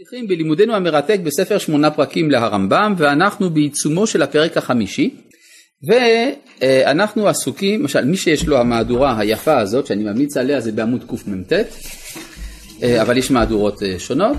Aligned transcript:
ממשיכים 0.00 0.28
בלימודנו 0.28 0.74
המרתק 0.74 1.20
בספר 1.24 1.58
שמונה 1.58 1.90
פרקים 1.90 2.30
להרמב"ם 2.30 2.94
ואנחנו 2.98 3.50
בעיצומו 3.50 4.06
של 4.06 4.22
הפרק 4.22 4.56
החמישי 4.56 5.14
ואנחנו 5.88 7.28
עסוקים, 7.28 7.80
למשל 7.80 8.04
מי 8.04 8.16
שיש 8.16 8.46
לו 8.46 8.58
המהדורה 8.58 9.18
היפה 9.18 9.58
הזאת 9.58 9.86
שאני 9.86 10.04
ממליץ 10.04 10.36
עליה 10.36 10.60
זה 10.60 10.72
בעמוד 10.72 11.04
קמ"ט 11.04 11.52
אבל 13.02 13.18
יש 13.18 13.30
מהדורות 13.30 13.82
אה, 13.82 13.98
שונות 13.98 14.36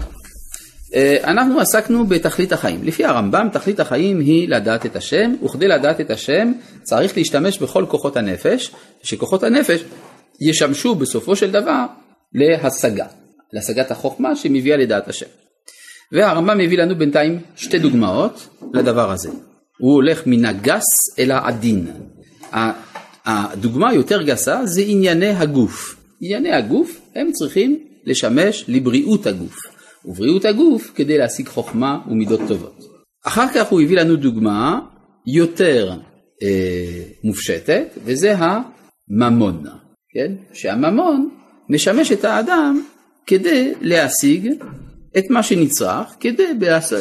אנחנו 1.23 1.59
עסקנו 1.59 2.05
בתכלית 2.05 2.51
החיים. 2.51 2.83
לפי 2.83 3.05
הרמב"ם 3.05 3.47
תכלית 3.53 3.79
החיים 3.79 4.19
היא 4.19 4.49
לדעת 4.49 4.85
את 4.85 4.95
השם 4.95 5.33
וכדי 5.45 5.67
לדעת 5.67 6.01
את 6.01 6.11
השם 6.11 6.51
צריך 6.83 7.17
להשתמש 7.17 7.57
בכל 7.59 7.85
כוחות 7.89 8.17
הנפש 8.17 8.71
שכוחות 9.03 9.43
הנפש 9.43 9.83
ישמשו 10.41 10.95
בסופו 10.95 11.35
של 11.35 11.51
דבר 11.51 11.85
להשגה, 12.33 13.05
להשגת 13.53 13.91
החוכמה 13.91 14.35
שמביאה 14.35 14.77
לדעת 14.77 15.07
השם. 15.07 15.40
והרמב"ם 16.11 16.57
מביא 16.57 16.77
לנו 16.77 16.95
בינתיים 16.95 17.39
שתי 17.55 17.79
דוגמאות 17.79 18.47
לדבר 18.73 19.11
הזה. 19.11 19.29
הוא 19.79 19.93
הולך 19.93 20.27
מן 20.27 20.45
הגס 20.45 20.85
אל 21.19 21.31
העדין. 21.31 21.87
הדוגמה 23.25 23.89
היותר 23.89 24.21
גסה 24.21 24.65
זה 24.65 24.81
ענייני 24.87 25.29
הגוף. 25.29 25.95
ענייני 26.21 26.51
הגוף 26.51 27.01
הם 27.15 27.31
צריכים 27.31 27.79
לשמש 28.05 28.65
לבריאות 28.67 29.27
הגוף. 29.27 29.55
ובריאות 30.05 30.45
הגוף 30.45 30.91
כדי 30.95 31.17
להשיג 31.17 31.47
חוכמה 31.47 31.99
ומידות 32.07 32.39
טובות. 32.47 32.79
אחר 33.25 33.47
כך 33.53 33.67
הוא 33.67 33.81
הביא 33.81 33.97
לנו 33.97 34.15
דוגמה 34.15 34.79
יותר 35.27 35.91
אה, 36.43 37.03
מופשטת 37.23 37.87
וזה 38.03 38.35
הממון. 38.37 39.63
כן? 40.13 40.33
שהממון 40.53 41.29
משמש 41.69 42.11
את 42.11 42.25
האדם 42.25 42.83
כדי 43.27 43.73
להשיג 43.81 44.53
את 45.17 45.29
מה 45.29 45.43
שנצרך 45.43 46.15
כדי 46.19 46.47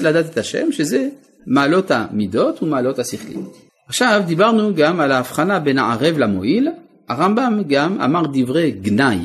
לדעת 0.03 0.27
את 0.27 0.39
השם 0.39 0.73
שזה 0.73 1.09
מעלות 1.47 1.91
המידות 1.91 2.63
ומעלות 2.63 2.99
השכלים. 2.99 3.45
עכשיו 3.89 4.23
דיברנו 4.27 4.75
גם 4.75 5.01
על 5.01 5.13
ההבחנה 5.13 5.59
בין 5.59 5.79
הערב 5.79 6.19
למועיל, 6.19 6.69
הרמב"ם 7.09 7.63
גם 7.69 8.01
אמר 8.01 8.23
דברי 8.33 8.71
גנאי, 8.71 9.19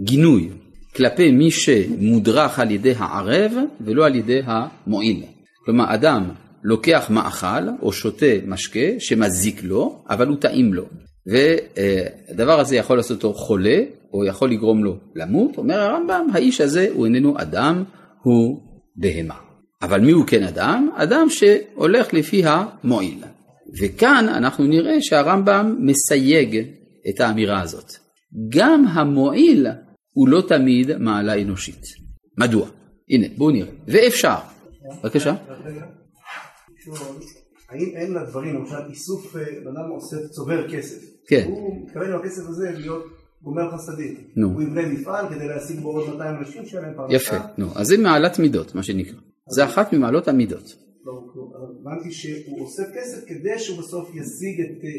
גינוי, 0.00 0.48
כלפי 0.96 1.30
מי 1.30 1.50
שמודרך 1.50 2.58
על 2.58 2.70
ידי 2.70 2.94
הערב 2.98 3.52
ולא 3.80 4.06
על 4.06 4.14
ידי 4.14 4.40
המועיל. 4.44 5.22
כלומר 5.64 5.94
אדם 5.94 6.28
לוקח 6.64 7.06
מאכל 7.10 7.68
או 7.82 7.92
שותה 7.92 8.26
משקה 8.46 8.80
שמזיק 8.98 9.64
לו 9.64 10.02
אבל 10.10 10.28
הוא 10.28 10.36
טעים 10.36 10.74
לו 10.74 10.84
והדבר 11.26 12.60
הזה 12.60 12.76
יכול 12.76 12.96
לעשות 12.96 13.24
אותו 13.24 13.34
חולה 13.34 13.78
או 14.12 14.24
יכול 14.24 14.50
לגרום 14.50 14.84
לו 14.84 14.96
למות, 15.16 15.58
אומר 15.58 15.80
הרמב"ם 15.80 16.26
האיש 16.32 16.60
הזה 16.60 16.88
הוא 16.92 17.06
איננו 17.06 17.34
אדם 17.38 17.84
הוא 18.22 18.62
בהמה. 18.96 19.34
אבל 19.82 20.00
מי 20.00 20.12
הוא 20.12 20.26
כן 20.26 20.42
אדם? 20.42 20.90
אדם 20.94 21.26
שהולך 21.28 22.14
לפי 22.14 22.42
המועיל. 22.44 23.24
וכאן 23.80 24.26
אנחנו 24.28 24.64
נראה 24.64 25.02
שהרמב"ם 25.02 25.76
מסייג 25.78 26.66
את 27.08 27.20
האמירה 27.20 27.60
הזאת. 27.60 27.92
גם 28.48 28.84
המועיל 28.86 29.66
הוא 30.12 30.28
לא 30.28 30.42
תמיד 30.48 30.96
מעלה 30.96 31.42
אנושית. 31.42 31.82
מדוע? 32.38 32.68
הנה, 33.10 33.26
בואו 33.36 33.50
נראה. 33.50 33.72
ואפשר. 33.88 34.36
בבקשה. 35.02 35.34
האם 37.68 37.90
אין 37.96 38.14
לדברים, 38.14 38.54
למשל 38.54 38.74
איסוף, 38.90 39.36
אה, 39.36 39.42
בן 39.42 39.76
אדם 39.76 39.90
אוסף 39.90 40.30
צובר 40.30 40.68
כסף. 40.70 40.96
כן. 41.28 41.44
הוא 41.48 41.84
מתכוון 41.84 42.12
עם 42.12 42.20
הכסף 42.20 42.42
הזה 42.48 42.70
להיות 42.70 43.04
גומר 43.42 43.70
חסדים. 43.70 44.14
נו. 44.36 44.48
הוא 44.48 44.62
יבנה 44.62 44.88
מפעל 44.88 45.28
כדי 45.34 45.48
להשיג 45.48 45.80
בו 45.80 45.90
עוד 45.90 46.08
200 46.08 46.36
אנשים 46.36 46.66
שיהיה 46.66 46.82
להם 46.82 46.94
פרנסה. 46.96 47.14
יפה, 47.16 47.36
נו, 47.58 47.66
אז 47.74 47.86
זה 47.86 47.98
מעלת 47.98 48.38
מידות, 48.38 48.74
מה 48.74 48.82
שנקרא. 48.82 49.18
זה 49.48 49.64
אחת 49.64 49.92
ממעלות 49.92 50.28
המידות. 50.28 50.74
לא, 51.04 51.12
לא, 51.36 51.42
הבנתי 51.80 52.12
שהוא 52.12 52.60
אוסף 52.60 52.84
כסף 52.94 53.24
כדי 53.26 53.58
שהוא 53.58 53.78
בסוף 53.78 54.08
ישיג 54.08 54.60
את 54.60 54.84
אה, 54.84 54.90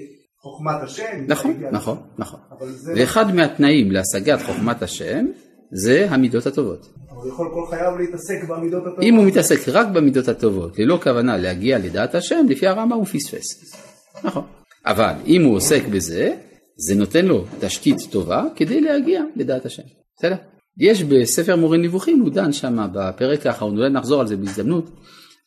חוכמת 0.41 0.83
השם. 0.83 1.25
נכון, 1.27 1.63
נכון. 1.71 1.97
נכון. 2.17 2.39
זה... 2.69 2.93
ואחד 2.97 3.35
מהתנאים 3.35 3.91
להשגת 3.91 4.41
חוכמת 4.41 4.81
השם 4.81 5.25
זה 5.71 6.07
המידות 6.09 6.45
הטובות. 6.45 6.93
אבל 7.09 7.17
הוא 7.17 7.27
יכול 7.27 7.49
כל 7.53 7.65
חייו 7.69 7.97
להתעסק 7.97 8.49
במידות 8.49 8.81
הטובות. 8.81 9.03
אם 9.03 9.15
הוא 9.15 9.25
מתעסק 9.25 9.67
רק 9.67 9.87
במידות 9.87 10.27
הטובות, 10.27 10.79
ללא 10.79 10.99
כוונה 11.03 11.37
להגיע 11.37 11.77
לדעת 11.77 12.15
השם, 12.15 12.45
לפי 12.49 12.67
הרמב"ם 12.67 12.97
הוא 12.97 13.05
פספס. 13.05 13.75
נכון. 14.23 14.43
אבל 14.85 15.13
אם 15.25 15.43
הוא 15.43 15.55
עוסק 15.55 15.87
בזה, 15.87 16.35
זה 16.77 16.95
נותן 16.95 17.25
לו 17.25 17.45
תשתית 17.59 17.97
טובה 18.09 18.43
כדי 18.55 18.81
להגיע 18.81 19.23
לדעת 19.35 19.65
השם. 19.65 19.83
בסדר? 20.17 20.35
יש 20.77 21.03
בספר 21.03 21.55
מורה 21.55 21.77
נבוכים, 21.77 22.19
הוא 22.19 22.29
דן 22.29 22.51
שם 22.51 22.87
בפרק 22.93 23.45
האחרון, 23.45 23.77
אולי 23.77 23.89
נחזור 23.89 24.21
על 24.21 24.27
זה 24.27 24.37
בהזדמנות, 24.37 24.89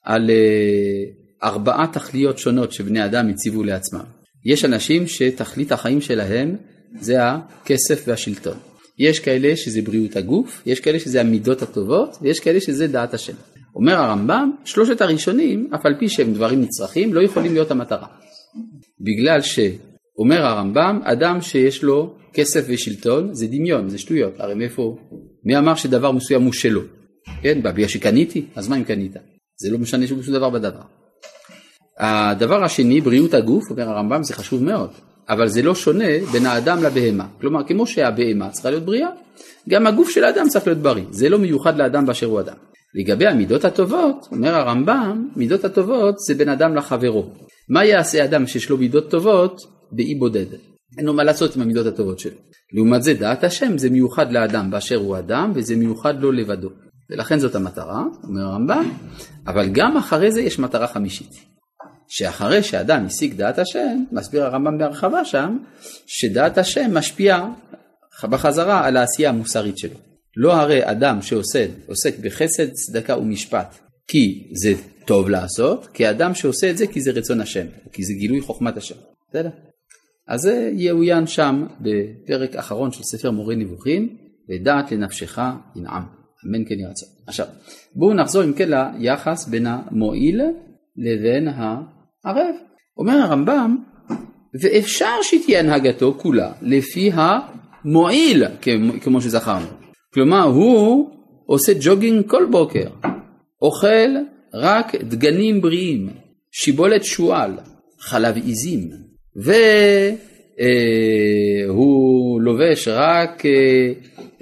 על 0.04 0.30
אה, 0.30 1.48
ארבעה 1.48 1.86
תכליות 1.92 2.38
שונות 2.38 2.72
שבני 2.72 3.04
אדם 3.04 3.28
הציבו 3.28 3.64
לעצמם. 3.64 4.04
יש 4.44 4.64
אנשים 4.64 5.06
שתכלית 5.06 5.72
החיים 5.72 6.00
שלהם 6.00 6.56
זה 7.00 7.16
הכסף 7.22 8.04
והשלטון. 8.06 8.56
יש 8.98 9.20
כאלה 9.20 9.56
שזה 9.56 9.82
בריאות 9.82 10.16
הגוף, 10.16 10.62
יש 10.66 10.80
כאלה 10.80 10.98
שזה 10.98 11.20
המידות 11.20 11.62
הטובות, 11.62 12.16
ויש 12.22 12.40
כאלה 12.40 12.60
שזה 12.60 12.86
דעת 12.86 13.14
השם. 13.14 13.32
אומר 13.74 13.94
הרמב"ם, 13.94 14.50
שלושת 14.64 15.00
הראשונים, 15.00 15.70
אף 15.74 15.86
על 15.86 15.94
פי 15.98 16.08
שהם 16.08 16.32
דברים 16.32 16.60
נצרכים, 16.60 17.14
לא 17.14 17.20
יכולים 17.20 17.52
להיות 17.52 17.70
המטרה. 17.70 18.06
בגלל 19.00 19.40
שאומר 20.16 20.46
הרמב"ם, 20.46 21.00
אדם 21.04 21.40
שיש 21.40 21.82
לו 21.82 22.14
כסף 22.32 22.64
ושלטון 22.68 23.34
זה 23.34 23.46
דמיון, 23.46 23.88
זה 23.88 23.98
שטויות, 23.98 24.40
הרי 24.40 24.54
מאיפה, 24.54 24.96
מי 25.44 25.58
אמר 25.58 25.74
שדבר 25.74 26.12
מסוים 26.12 26.42
הוא 26.42 26.52
שלו? 26.52 26.80
כן, 27.42 27.62
בגלל 27.62 27.88
שקניתי, 27.88 28.44
אז 28.54 28.68
מה 28.68 28.76
אם 28.76 28.84
קנית? 28.84 29.16
זה 29.56 29.70
לא 29.70 29.78
משנה 29.78 30.06
שום 30.06 30.20
דבר 30.20 30.50
בדבר. 30.50 30.80
הדבר 31.98 32.64
השני, 32.64 33.00
בריאות 33.00 33.34
הגוף, 33.34 33.70
אומר 33.70 33.88
הרמב"ם, 33.88 34.22
זה 34.22 34.34
חשוב 34.34 34.62
מאוד, 34.62 34.90
אבל 35.28 35.48
זה 35.48 35.62
לא 35.62 35.74
שונה 35.74 36.18
בין 36.32 36.46
האדם 36.46 36.82
לבהמה. 36.82 37.26
כלומר, 37.40 37.66
כמו 37.66 37.86
שהבהמה 37.86 38.50
צריכה 38.50 38.70
להיות 38.70 38.84
בריאה, 38.84 39.08
גם 39.68 39.86
הגוף 39.86 40.10
של 40.10 40.24
האדם 40.24 40.48
צריך 40.48 40.66
להיות 40.66 40.78
בריא. 40.78 41.04
זה 41.10 41.28
לא 41.28 41.38
מיוחד 41.38 41.76
לאדם 41.76 42.06
באשר 42.06 42.26
הוא 42.26 42.40
אדם. 42.40 42.56
לגבי 42.94 43.26
המידות 43.26 43.64
הטובות, 43.64 44.28
אומר 44.32 44.54
הרמב"ם, 44.54 45.28
מידות 45.36 45.64
הטובות 45.64 46.18
זה 46.18 46.34
בין 46.34 46.48
אדם 46.48 46.74
לחברו. 46.74 47.26
מה 47.68 47.84
יעשה 47.84 48.24
אדם 48.24 48.46
שיש 48.46 48.70
לו 48.70 48.76
מידות 48.76 49.10
טובות 49.10 49.75
באי 49.92 50.14
בודד? 50.14 50.46
אין 50.98 51.06
לו 51.06 51.14
מה 51.14 51.24
לעשות 51.24 51.56
עם 51.56 51.62
המידות 51.62 51.86
הטובות 51.86 52.18
שלו. 52.18 52.36
לעומת 52.72 53.02
זה 53.02 53.14
דעת 53.14 53.44
השם 53.44 53.78
זה 53.78 53.90
מיוחד 53.90 54.32
לאדם 54.32 54.70
באשר 54.70 54.96
הוא 54.96 55.18
אדם 55.18 55.52
וזה 55.54 55.76
מיוחד 55.76 56.20
לו 56.20 56.32
לבדו. 56.32 56.68
ולכן 57.10 57.38
זאת 57.38 57.54
המטרה, 57.54 58.04
אומר 58.22 58.42
הרמב"ם, 58.42 58.90
אבל 59.46 59.68
גם 59.68 59.96
אחרי 59.96 60.32
זה 60.32 60.40
יש 60.40 60.58
מטרה 60.58 60.86
חמישית. 60.86 61.30
שאחרי 62.08 62.62
שאדם 62.62 63.06
השיג 63.06 63.34
דעת 63.34 63.58
השם, 63.58 64.04
מסביר 64.12 64.44
הרמב"ם 64.44 64.78
בהרחבה 64.78 65.24
שם, 65.24 65.58
שדעת 66.06 66.58
השם 66.58 66.94
משפיע 66.94 67.44
בחזרה 68.24 68.86
על 68.86 68.96
העשייה 68.96 69.28
המוסרית 69.28 69.78
שלו. 69.78 69.96
לא 70.36 70.54
הרי 70.54 70.90
אדם 70.90 71.22
שעוסק 71.22 71.68
עוסק 71.86 72.18
בחסד, 72.18 72.72
צדקה 72.72 73.18
ומשפט 73.18 73.78
כי 74.08 74.50
זה 74.62 74.72
טוב 75.04 75.28
לעשות, 75.28 75.86
כי 75.94 76.10
אדם 76.10 76.34
שעושה 76.34 76.70
את 76.70 76.76
זה 76.76 76.86
כי 76.86 77.00
זה 77.00 77.10
רצון 77.10 77.40
השם, 77.40 77.66
כי 77.92 78.04
זה 78.04 78.12
גילוי 78.12 78.40
חוכמת 78.40 78.76
השם. 78.76 78.94
בסדר? 79.30 79.50
אז 80.28 80.40
זה 80.40 80.70
יאוין 80.74 81.26
שם 81.26 81.66
בפרק 81.80 82.56
אחרון 82.56 82.90
של 82.90 83.02
ספר 83.02 83.30
מורה 83.30 83.54
נבוכים, 83.54 84.16
ודעת 84.50 84.92
לנפשך 84.92 85.38
ינעם. 85.76 86.02
אמן 86.46 86.64
כן 86.68 86.74
רצון. 86.90 87.08
עכשיו, 87.26 87.46
בואו 87.94 88.14
נחזור 88.14 88.44
אם 88.44 88.52
כן 88.52 88.68
ליחס 88.98 89.48
בין 89.48 89.66
המועיל 89.66 90.40
לבין 90.96 91.48
הערב. 91.48 92.54
אומר 92.98 93.14
הרמב"ם, 93.14 93.76
ואפשר 94.62 95.22
שתהיה 95.22 95.60
הנהגתו 95.60 96.14
כולה 96.18 96.52
לפי 96.62 97.10
המועיל, 97.14 98.44
כמו 99.00 99.20
שזכרנו. 99.20 99.66
כלומר, 100.14 100.42
הוא 100.42 101.10
עושה 101.46 101.72
ג'וגינג 101.80 102.26
כל 102.26 102.46
בוקר, 102.50 102.88
אוכל 103.62 104.10
רק 104.54 104.94
דגנים 104.94 105.60
בריאים, 105.60 106.08
שיבולת 106.52 107.04
שועל, 107.04 107.58
חלב 108.00 108.36
עיזים, 108.36 108.90
והוא 111.68 112.40
לובש 112.40 112.88
רק 112.88 113.46
אה, 113.46 113.92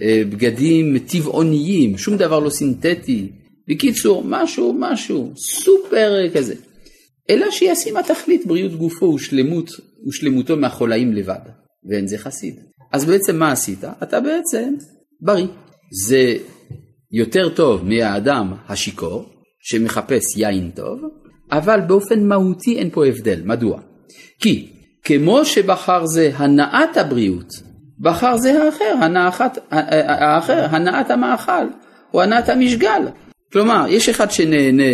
אה, 0.00 0.22
בגדים 0.30 0.98
טבעוניים, 0.98 1.98
שום 1.98 2.16
דבר 2.16 2.40
לא 2.40 2.50
סינתטי. 2.50 3.28
בקיצור, 3.68 4.22
משהו, 4.26 4.76
משהו, 4.78 5.32
סופר 5.36 6.30
כזה. 6.34 6.54
אלא 7.30 7.50
שישים 7.50 7.96
התכלית 7.96 8.46
בריאות 8.46 8.72
גופו 8.72 9.04
ושלמות, 9.04 9.70
ושלמותו 10.08 10.56
מהחולאים 10.56 11.12
לבד, 11.12 11.40
ואין 11.90 12.06
זה 12.06 12.18
חסיד. 12.18 12.54
אז 12.92 13.04
בעצם 13.04 13.36
מה 13.36 13.52
עשית? 13.52 13.84
אתה 14.02 14.20
בעצם 14.20 14.74
בריא. 15.20 15.46
זה 16.06 16.36
יותר 17.12 17.48
טוב 17.48 17.84
מהאדם 17.84 18.54
השיכור, 18.68 19.24
שמחפש 19.60 20.36
יין 20.36 20.70
טוב, 20.74 21.00
אבל 21.52 21.80
באופן 21.80 22.28
מהותי 22.28 22.78
אין 22.78 22.90
פה 22.90 23.06
הבדל. 23.06 23.40
מדוע? 23.44 23.80
כי 24.40 24.68
כמו 25.04 25.44
שבחר 25.44 26.06
זה 26.06 26.30
הנעת 26.34 26.96
הבריאות, 26.96 27.52
בחר 28.00 28.36
זה 28.36 28.62
האחר, 28.62 28.94
הנעת, 29.00 29.58
האחר, 29.70 30.66
הנעת 30.70 31.10
המאכל, 31.10 31.66
או 32.14 32.22
הנעת 32.22 32.48
המשגל. 32.48 33.02
כלומר, 33.52 33.84
יש 33.88 34.08
אחד 34.08 34.30
שנהנה 34.30 34.92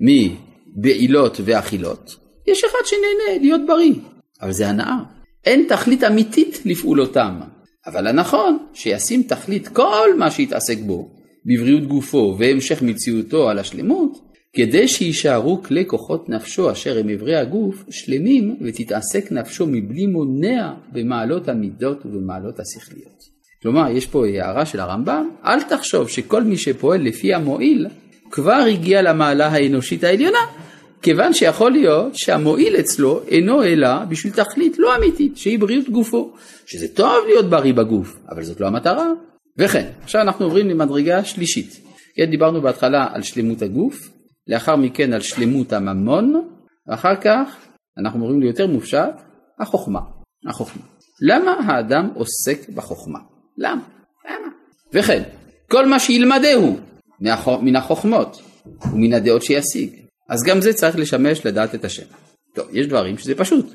מבעילות 0.00 1.40
ואכילות, 1.44 2.16
יש 2.46 2.64
אחד 2.64 2.78
שנהנה 2.84 3.40
להיות 3.40 3.60
בריא, 3.66 3.94
אבל 4.42 4.52
זה 4.52 4.68
הנאה. 4.68 4.96
אין 5.44 5.66
תכלית 5.68 6.04
אמיתית 6.04 6.60
לפעולותם, 6.64 7.40
אבל 7.86 8.06
הנכון 8.06 8.58
שישים 8.74 9.22
תכלית 9.22 9.68
כל 9.68 10.08
מה 10.18 10.30
שיתעסק 10.30 10.78
בו, 10.78 11.10
בבריאות 11.46 11.86
גופו 11.86 12.36
והמשך 12.38 12.82
מציאותו 12.82 13.50
על 13.50 13.58
השלמות, 13.58 14.29
כדי 14.52 14.88
שיישארו 14.88 15.62
כלי 15.62 15.86
כוחות 15.86 16.28
נפשו 16.28 16.72
אשר 16.72 16.98
הם 16.98 17.08
אברי 17.08 17.36
הגוף 17.36 17.84
שלמים 17.90 18.56
ותתעסק 18.60 19.32
נפשו 19.32 19.66
מבלי 19.66 20.06
מונע 20.06 20.72
במעלות 20.92 21.48
המידות 21.48 22.06
ובמעלות 22.06 22.60
השכליות. 22.60 23.20
כלומר, 23.62 23.90
יש 23.90 24.06
פה 24.06 24.26
הערה 24.26 24.66
של 24.66 24.80
הרמב"ם, 24.80 25.30
אל 25.44 25.62
תחשוב 25.62 26.08
שכל 26.08 26.42
מי 26.42 26.56
שפועל 26.56 27.02
לפי 27.02 27.34
המועיל 27.34 27.86
כבר 28.30 28.62
הגיע 28.70 29.02
למעלה 29.02 29.46
האנושית 29.46 30.04
העליונה, 30.04 30.38
כיוון 31.02 31.34
שיכול 31.34 31.72
להיות 31.72 32.14
שהמועיל 32.14 32.76
אצלו 32.80 33.20
אינו 33.28 33.62
אלא 33.62 34.04
בשביל 34.04 34.32
תכלית 34.32 34.78
לא 34.78 34.96
אמיתית, 34.96 35.36
שהיא 35.36 35.58
בריאות 35.58 35.88
גופו, 35.88 36.32
שזה 36.66 36.88
טוב 36.88 37.24
להיות 37.26 37.50
בריא 37.50 37.72
בגוף, 37.72 38.16
אבל 38.28 38.42
זאת 38.42 38.60
לא 38.60 38.66
המטרה. 38.66 39.06
וכן, 39.58 39.86
עכשיו 40.02 40.20
אנחנו 40.20 40.44
עוברים 40.44 40.68
למדרגה 40.68 41.24
שלישית. 41.24 41.80
כן, 42.16 42.30
דיברנו 42.30 42.62
בהתחלה 42.62 43.06
על 43.12 43.22
שלמות 43.22 43.62
הגוף, 43.62 44.10
לאחר 44.46 44.76
מכן 44.76 45.12
על 45.12 45.20
שלמות 45.20 45.72
הממון, 45.72 46.48
ואחר 46.86 47.16
כך 47.20 47.56
אנחנו 47.98 48.22
עוברים 48.24 48.40
ליותר 48.40 48.66
מופשט, 48.66 49.14
החוכמה. 49.60 50.00
החוכמה. 50.48 50.82
למה 51.22 51.52
האדם 51.66 52.10
עוסק 52.14 52.68
בחוכמה? 52.68 53.18
למה? 53.58 53.82
למה? 54.24 54.48
וכן, 54.92 55.22
כל 55.70 55.86
מה 55.86 55.98
שילמדהו 55.98 56.76
מן 57.62 57.76
החוכמות 57.76 58.42
ומן 58.92 59.12
הדעות 59.12 59.42
שישיג, 59.42 59.90
אז 60.28 60.42
גם 60.46 60.60
זה 60.60 60.72
צריך 60.72 60.96
לשמש 60.96 61.46
לדעת 61.46 61.74
את 61.74 61.84
השם. 61.84 62.06
טוב, 62.54 62.66
יש 62.72 62.86
דברים 62.86 63.18
שזה 63.18 63.34
פשוט. 63.34 63.74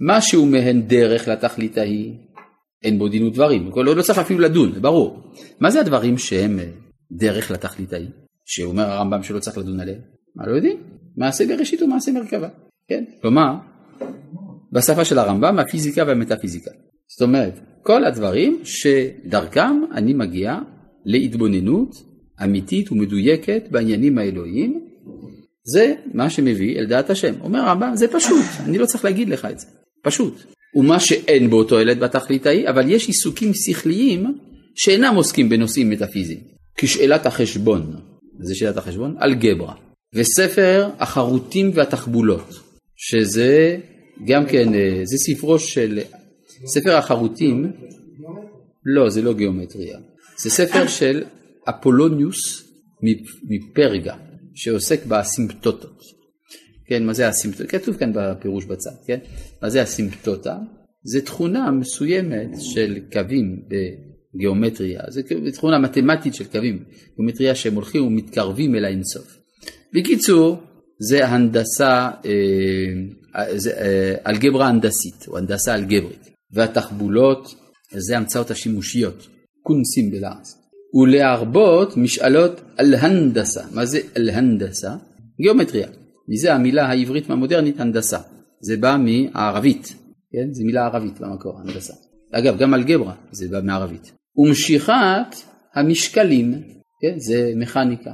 משהו 0.00 0.46
מהן 0.46 0.82
דרך 0.82 1.28
לתכלית 1.28 1.78
ההיא, 1.78 2.14
אין 2.82 2.98
בו 2.98 3.08
דין 3.08 3.26
ודברים, 3.26 3.70
לא, 3.76 4.02
צריך 4.02 4.18
אפילו 4.18 4.40
לדון, 4.40 4.82
ברור. 4.82 5.32
מה 5.60 5.70
זה 5.70 5.80
הדברים 5.80 6.18
שהם 6.18 6.58
דרך 7.12 7.50
לתכלית 7.50 7.92
ההיא? 7.92 8.08
שאומר 8.48 8.82
הרמב"ם 8.82 9.22
שלא 9.22 9.38
צריך 9.38 9.58
לדון 9.58 9.80
עליהם? 9.80 10.00
מה 10.36 10.46
לא 10.46 10.56
יודעים? 10.56 10.76
מעשה 11.16 11.46
בראשית 11.46 11.82
ומעשה 11.82 12.12
מרכבה, 12.12 12.48
כן? 12.88 13.04
כלומר, 13.22 13.54
בשפה 14.72 15.04
של 15.04 15.18
הרמב"ם 15.18 15.58
הפיזיקה 15.58 16.04
והמטאפיזיקה. 16.06 16.70
זאת 17.08 17.22
אומרת, 17.22 17.60
כל 17.82 18.04
הדברים 18.04 18.60
שדרכם 18.64 19.80
אני 19.94 20.12
מגיע 20.14 20.58
להתבוננות 21.04 21.94
אמיתית 22.44 22.92
ומדויקת 22.92 23.62
בעניינים 23.70 24.18
האלוהיים, 24.18 24.80
זה 25.64 25.94
מה 26.14 26.30
שמביא 26.30 26.78
אל 26.78 26.86
דעת 26.86 27.10
השם. 27.10 27.34
אומר 27.40 27.60
הרמב"ם, 27.60 27.96
זה 27.96 28.08
פשוט, 28.08 28.44
אני 28.64 28.78
לא 28.78 28.86
צריך 28.86 29.04
להגיד 29.04 29.28
לך 29.28 29.44
את 29.44 29.58
זה, 29.58 29.66
פשוט. 30.02 30.44
ומה 30.74 31.00
שאין 31.00 31.50
בו 31.50 31.64
תועלת 31.64 31.98
בתכלית 31.98 32.46
ההיא, 32.46 32.68
אבל 32.68 32.90
יש 32.90 33.06
עיסוקים 33.06 33.54
שכליים 33.54 34.38
שאינם 34.74 35.14
עוסקים 35.14 35.48
בנושאים 35.48 35.90
מטאפיזיים, 35.90 36.40
כשאלת 36.76 37.26
החשבון, 37.26 37.96
זה 38.40 38.54
שאלת 38.54 38.76
החשבון, 38.76 39.16
אלגברה, 39.22 39.74
וספר 40.14 40.90
החרוטים 40.98 41.70
והתחבולות, 41.74 42.54
שזה 42.96 43.76
גם 44.26 44.46
כן, 44.46 44.74
אה, 44.74 45.00
זה 45.04 45.16
ספרו 45.18 45.58
של, 45.58 46.00
ספר 46.66 46.96
החרוטים, 46.96 47.72
לא, 48.84 49.10
זה 49.10 49.22
לא 49.22 49.34
גיאומטריה, 49.34 49.98
זה 50.42 50.50
ספר 50.50 50.86
של 50.86 51.24
אפולוניוס 51.68 52.64
מפרגה, 53.48 54.16
שעוסק 54.54 55.06
באסימפטוטות. 55.06 56.02
כן, 56.86 57.06
מה 57.06 57.12
זה 57.12 57.28
אסימפטוטה? 57.28 57.78
כתוב 57.78 57.96
כאן 57.96 58.12
בפירוש 58.14 58.64
בצד, 58.64 58.90
כן? 59.06 59.18
מה 59.62 59.70
זה 59.70 59.82
אסימפטוטה? 59.82 60.56
זה 61.02 61.20
תכונה 61.20 61.70
מסוימת 61.70 62.50
של 62.60 62.98
קווים 63.12 63.62
בגיאומטריה, 64.34 65.00
זה 65.08 65.22
תכונה 65.52 65.78
מתמטית 65.78 66.34
של 66.34 66.44
קווים, 66.44 66.84
גיאומטריה 67.16 67.54
שהם 67.54 67.74
הולכים 67.74 68.06
ומתקרבים 68.06 68.74
אל 68.74 68.84
האינסוף. 68.84 69.38
בקיצור, 69.94 70.56
זה 71.00 71.26
הנדסה, 71.26 72.10
אה, 72.24 73.58
זה 73.58 73.70
אה, 73.70 74.14
אלגברה 74.26 74.68
הנדסית, 74.68 75.28
או 75.28 75.38
הנדסה 75.38 75.74
אלגברית, 75.74 76.28
והתחבולות 76.52 77.54
זה 77.96 78.16
המצאות 78.16 78.50
השימושיות, 78.50 79.28
קונסים 79.62 80.10
בלעז. 80.10 80.58
ולהרבות 80.94 81.96
משאלות 81.96 82.60
על 82.76 82.94
הנדסה. 82.94 83.62
מה 83.72 83.86
זה 83.86 84.00
על 84.14 84.30
הנדסה? 84.30 84.94
גיאומטריה. 85.40 85.88
מזה 86.28 86.54
המילה 86.54 86.86
העברית 86.86 87.30
המודרנית 87.30 87.80
הנדסה. 87.80 88.18
זה 88.60 88.76
בא 88.76 88.96
מערבית, 89.00 89.94
כן? 90.32 90.52
זה 90.52 90.64
מילה 90.64 90.86
ערבית 90.86 91.20
במקור, 91.20 91.60
הנדסה. 91.60 91.94
אגב, 92.32 92.58
גם 92.58 92.74
אלגברה 92.74 93.14
זה 93.30 93.48
בא 93.50 93.60
מערבית. 93.62 94.12
ומשיכת 94.36 95.36
המשקלים, 95.74 96.62
כן? 97.02 97.18
זה 97.18 97.52
מכניקה. 97.56 98.10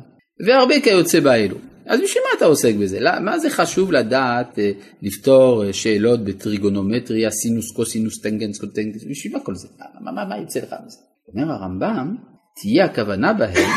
והרבה 0.47 0.81
כיוצא 0.81 1.21
באלו. 1.21 1.57
אז 1.87 2.01
בשביל 2.01 2.23
מה 2.23 2.39
אתה 2.39 2.45
עוסק 2.45 2.75
בזה? 2.75 3.01
מה 3.21 3.39
זה 3.39 3.51
חשוב 3.51 3.93
לדעת 3.93 4.59
אה, 4.59 4.71
לפתור 5.03 5.65
אה, 5.65 5.73
שאלות 5.73 6.25
בטריגונומטריה, 6.25 7.31
סינוס, 7.31 7.73
קוסינוס, 7.77 8.21
טנגנס, 8.21 8.61
קוטנגנס, 8.61 9.05
בשביל 9.11 9.33
מה 9.33 9.41
כל 9.41 9.55
זה? 9.55 9.69
מה, 10.01 10.13
מה, 10.13 10.25
מה 10.25 10.39
יוצא 10.39 10.61
לך 10.61 10.75
מזה? 10.87 10.99
אומר 11.29 11.53
הרמב"ם, 11.53 12.17
תהיה 12.57 12.85
הכוונה 12.85 13.33
בהם 13.33 13.71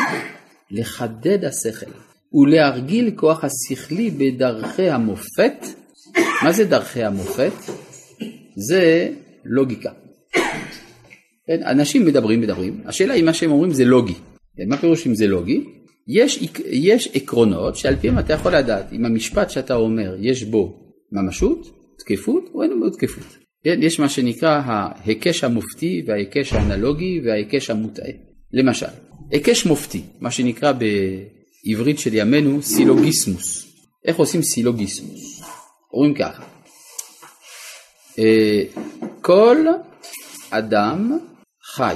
לחדד 0.71 1.45
השכל 1.45 1.91
ולהרגיל 2.33 3.11
כוח 3.15 3.43
השכלי 3.43 4.11
בדרכי 4.11 4.89
המופת. 4.89 5.65
מה 6.43 6.51
זה 6.51 6.65
דרכי 6.65 7.03
המופת? 7.03 7.53
זה 8.55 9.09
לוגיקה. 9.45 9.91
כן, 11.47 11.63
אנשים 11.63 12.05
מדברים 12.05 12.41
מדברים, 12.41 12.81
השאלה 12.85 13.13
אם 13.13 13.25
מה 13.25 13.33
שהם 13.33 13.51
אומרים 13.51 13.71
זה 13.71 13.85
לוגי. 13.85 14.13
כן, 14.57 14.63
מה 14.67 14.77
פירוש 14.77 15.07
אם 15.07 15.15
זה 15.15 15.27
לוגי? 15.27 15.63
יש, 16.07 16.43
יש 16.65 17.09
עקרונות 17.13 17.75
שעל 17.75 17.95
פיהם 17.95 18.19
אתה 18.19 18.33
יכול 18.33 18.55
לדעת 18.55 18.93
אם 18.93 19.05
המשפט 19.05 19.49
שאתה 19.49 19.75
אומר 19.75 20.15
יש 20.19 20.43
בו 20.43 20.93
ממשות, 21.11 21.67
תקפות 21.99 22.49
או 22.53 22.63
אין 22.63 22.79
בו 22.79 22.89
תקפות. 22.89 23.37
כן, 23.63 23.79
יש 23.81 23.99
מה 23.99 24.09
שנקרא 24.09 24.61
ההיקש 24.65 25.43
המופתי 25.43 26.03
וההיקש 26.07 26.53
האנלוגי 26.53 27.21
וההיקש 27.25 27.69
המוטעה. 27.69 28.11
למשל, 28.53 28.85
היקש 29.31 29.65
מופתי, 29.65 30.01
מה 30.19 30.31
שנקרא 30.31 30.71
בעברית 30.71 31.99
של 31.99 32.13
ימינו 32.13 32.61
סילוגיסמוס. 32.61 33.67
איך 34.05 34.17
עושים 34.17 34.41
סילוגיסמוס? 34.41 35.41
אומרים 35.93 36.13
ככה, 36.13 36.43
אה, 38.19 38.63
כל 39.21 39.57
אדם 40.49 41.17
חי, 41.75 41.95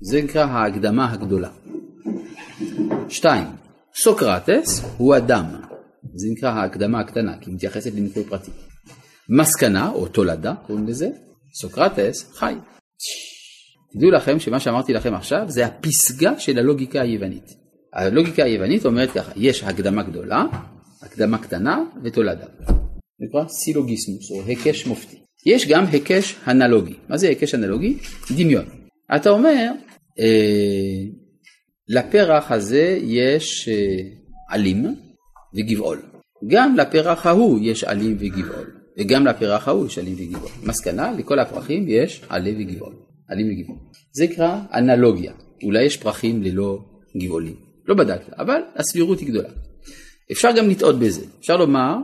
זה 0.00 0.22
נקרא 0.22 0.44
ההקדמה 0.44 1.12
הגדולה. 1.12 1.50
שתיים, 3.08 3.46
סוקרטס 3.94 4.84
הוא 4.96 5.16
אדם, 5.16 5.44
זה 6.14 6.28
נקרא 6.32 6.50
ההקדמה 6.50 7.00
הקטנה, 7.00 7.38
כי 7.40 7.50
היא 7.50 7.54
מתייחסת 7.54 7.94
לניקוי 7.94 8.24
פרטי. 8.24 8.50
מסקנה 9.28 9.90
או 9.90 10.08
תולדה, 10.08 10.54
קוראים 10.66 10.86
לזה, 10.86 11.08
סוקרטס 11.60 12.32
חי. 12.34 12.54
תדעו 13.92 14.10
לכם 14.10 14.38
שמה 14.38 14.60
שאמרתי 14.60 14.92
לכם 14.92 15.14
עכשיו 15.14 15.44
זה 15.48 15.66
הפסגה 15.66 16.40
של 16.40 16.58
הלוגיקה 16.58 17.00
היוונית. 17.00 17.50
הלוגיקה 17.94 18.44
היוונית 18.44 18.86
אומרת 18.86 19.10
ככה, 19.10 19.32
יש 19.36 19.62
הקדמה 19.62 20.02
גדולה, 20.02 20.44
הקדמה 21.02 21.38
קטנה 21.38 21.84
ותולדה. 22.04 22.46
נקרא 23.20 23.48
סילוגיסמוס 23.48 24.30
או 24.30 24.42
היקש 24.46 24.86
מופתי. 24.86 25.16
יש 25.46 25.68
גם 25.68 25.84
היקש 25.86 26.36
אנלוגי. 26.48 26.94
מה 27.08 27.16
זה 27.16 27.28
היקש 27.28 27.54
אנלוגי? 27.54 27.96
דמיון. 28.36 28.75
אתה 29.16 29.30
אומר, 29.30 29.70
אה, 30.18 31.04
לפרח 31.88 32.52
הזה 32.52 32.98
יש 33.02 33.68
אה, 33.68 33.98
עלים 34.50 34.94
וגבעול. 35.54 36.02
גם 36.46 36.76
לפרח 36.76 37.26
ההוא 37.26 37.58
יש 37.62 37.84
עלים 37.84 38.16
וגבעול. 38.20 38.76
וגם 38.98 39.26
לפרח 39.26 39.68
ההוא 39.68 39.86
יש 39.86 39.98
עלים 39.98 40.14
וגבעול. 40.18 40.50
מסקנה, 40.62 41.12
לכל 41.12 41.38
הפרחים 41.38 41.84
יש 41.88 42.22
עלה 42.28 42.50
וגבעול. 42.58 42.94
עלים 43.28 43.46
וגבעול. 43.50 43.78
זה 44.12 44.24
נקרא 44.24 44.60
אנלוגיה. 44.74 45.32
אולי 45.62 45.84
יש 45.84 45.96
פרחים 45.96 46.42
ללא 46.42 46.78
גבעולים. 47.16 47.54
לא 47.86 47.94
בדקת, 47.94 48.32
אבל 48.38 48.60
הסבירות 48.76 49.20
היא 49.20 49.28
גדולה. 49.28 49.48
אפשר 50.32 50.48
גם 50.56 50.68
לטעות 50.70 50.98
בזה. 50.98 51.24
אפשר 51.40 51.56
לומר, 51.56 51.94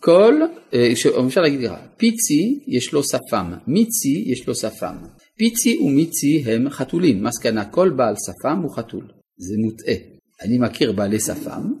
כל, 0.00 0.40
אה, 0.74 0.92
אפשר 1.26 1.40
להגיד 1.40 1.70
ככה, 1.70 1.76
פיצי 1.96 2.64
יש 2.66 2.92
לו 2.92 3.02
שפם, 3.02 3.52
מיצי 3.66 4.24
יש 4.26 4.48
לו 4.48 4.54
שפם. 4.54 4.96
פיצי 5.38 5.78
ומיצי 5.78 6.44
הם 6.46 6.70
חתולים, 6.70 7.24
מסקנה 7.24 7.64
כל 7.64 7.90
בעל 7.90 8.14
שפם 8.26 8.58
הוא 8.62 8.76
חתול. 8.76 9.08
זה 9.36 9.54
מוטעה. 9.58 9.94
אני 10.42 10.58
מכיר 10.58 10.92
בעלי 10.92 11.20
שפם, 11.20 11.72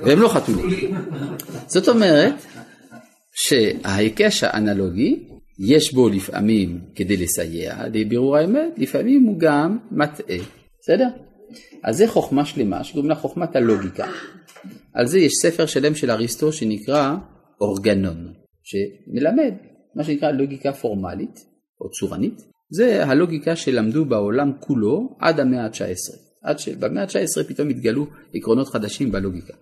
והם 0.00 0.20
לא 0.20 0.28
חתולים. 0.28 0.94
זאת 1.66 1.88
אומרת 1.88 2.34
שההיקש 3.34 4.44
האנלוגי 4.44 5.28
יש 5.58 5.94
בו 5.94 6.08
לפעמים 6.08 6.80
כדי 6.94 7.16
לסייע 7.16 7.88
לבירור 7.92 8.36
האמת, 8.36 8.72
לפעמים 8.76 9.22
הוא 9.22 9.38
גם 9.38 9.78
מטעה. 9.90 10.38
בסדר? 10.80 11.08
אז 11.84 11.96
זה 11.96 12.08
חוכמה 12.08 12.44
שלמה 12.44 12.84
שקוראים 12.84 13.08
לה 13.08 13.14
חוכמת 13.14 13.56
הלוגיקה. 13.56 14.06
על 14.94 15.06
זה 15.06 15.18
יש 15.18 15.32
ספר 15.42 15.66
שלם 15.66 15.94
של 15.94 16.10
אריסטו 16.10 16.52
שנקרא 16.52 17.16
אורגנון, 17.60 18.32
שמלמד 18.62 19.54
מה 19.94 20.04
שנקרא 20.04 20.30
לוגיקה 20.30 20.72
פורמלית 20.72 21.40
או 21.80 21.90
צורנית. 21.90 22.55
זה 22.70 23.04
הלוגיקה 23.04 23.56
שלמדו 23.56 24.04
בעולם 24.04 24.52
כולו 24.60 25.16
עד 25.20 25.40
המאה 25.40 25.64
ה-19. 25.64 26.26
עד 26.42 26.58
שבמאה 26.58 27.02
ה-19 27.02 27.44
פתאום 27.48 27.68
התגלו 27.68 28.06
עקרונות 28.34 28.68
חדשים 28.68 29.12
בלוגיקה. 29.12 29.54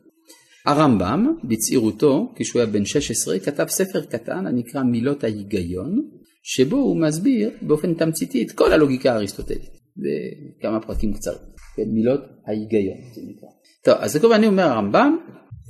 הרמב"ם 0.66 1.34
בצעירותו, 1.44 2.32
כשהוא 2.36 2.62
היה 2.62 2.70
בן 2.70 2.84
16, 2.84 3.38
כתב 3.38 3.66
ספר 3.68 4.04
קטן 4.04 4.46
הנקרא 4.46 4.82
מילות 4.82 5.24
ההיגיון, 5.24 6.02
שבו 6.42 6.76
הוא 6.76 7.00
מסביר 7.00 7.50
באופן 7.62 7.94
תמציתי 7.94 8.42
את 8.42 8.52
כל 8.52 8.72
הלוגיקה 8.72 9.12
האריסטוטלית, 9.12 9.70
בכמה 9.96 10.80
פרקים 10.80 11.12
קצרים, 11.12 11.38
כן, 11.76 11.82
מילות 11.92 12.20
ההיגיון 12.46 12.96
זה 13.14 13.20
נקרא. 13.28 13.48
טוב, 13.84 13.94
אז 13.98 14.16
כמובן 14.16 14.34
אני 14.36 14.46
אומר 14.46 14.62
הרמב"ם, 14.62 15.16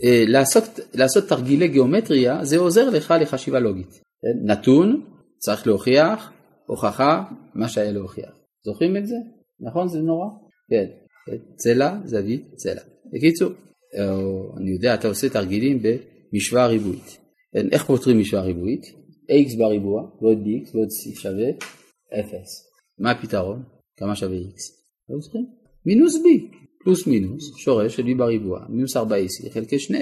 אה, 0.04 0.24
לעשות, 0.28 0.80
לעשות 0.94 1.28
תרגילי 1.28 1.68
גיאומטריה 1.68 2.44
זה 2.44 2.58
עוזר 2.58 2.90
לך 2.90 3.14
לחשיבה 3.20 3.58
לוגית. 3.58 3.90
כן? 3.92 4.52
נתון, 4.52 5.02
צריך 5.38 5.66
להוכיח, 5.66 6.32
הוכחה, 6.66 7.24
מה 7.54 7.68
שהיה 7.68 7.92
להוכיח. 7.92 8.38
זוכרים 8.64 8.96
את 8.96 9.06
זה? 9.06 9.16
נכון? 9.60 9.88
זה 9.88 10.00
נורא? 10.00 10.26
כן. 10.70 10.86
צלע, 11.56 11.96
זווית, 12.04 12.54
צלע. 12.54 12.80
בקיצור, 13.12 13.52
אני 14.56 14.70
יודע, 14.70 14.94
אתה 14.94 15.08
עושה 15.08 15.28
תרגילים 15.28 15.82
במשוואה 15.82 16.66
ריבועית. 16.66 17.18
איך 17.72 17.84
פותרים 17.84 18.18
משוואה 18.18 18.42
ריבועית? 18.42 18.82
x 19.30 19.58
בריבוע 19.58 20.02
ועוד 20.20 20.38
bx 20.38 20.76
ועוד 20.76 20.88
c 20.88 21.20
שווה 21.20 21.50
0. 22.20 22.30
מה 22.98 23.10
הפתרון? 23.10 23.62
כמה 23.96 24.16
שווה 24.16 24.36
x? 24.36 24.56
לא 25.08 25.20
זוכרים? 25.20 25.46
מינוס 25.86 26.16
b, 26.16 26.26
פלוס 26.84 27.06
מינוס, 27.06 27.56
שורש 27.56 27.96
של 27.96 28.02
b 28.02 28.18
בריבוע, 28.18 28.60
מינוס 28.68 28.96
4ac 28.96 29.50
חלקי 29.50 29.76
2a. 29.76 29.94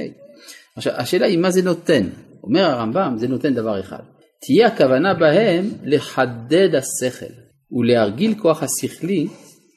עכשיו, 0.76 0.92
השאלה 0.96 1.26
היא 1.26 1.38
מה 1.38 1.50
זה 1.50 1.62
נותן? 1.62 2.08
אומר 2.42 2.60
הרמב"ם, 2.60 3.14
זה 3.18 3.28
נותן 3.28 3.54
דבר 3.54 3.80
אחד. 3.80 4.02
תהיה 4.46 4.66
הכוונה 4.66 5.14
בהם 5.14 5.64
לחדד 5.84 6.74
השכל 6.74 7.34
ולהרגיל 7.72 8.34
כוח 8.38 8.62
השכלי 8.62 9.26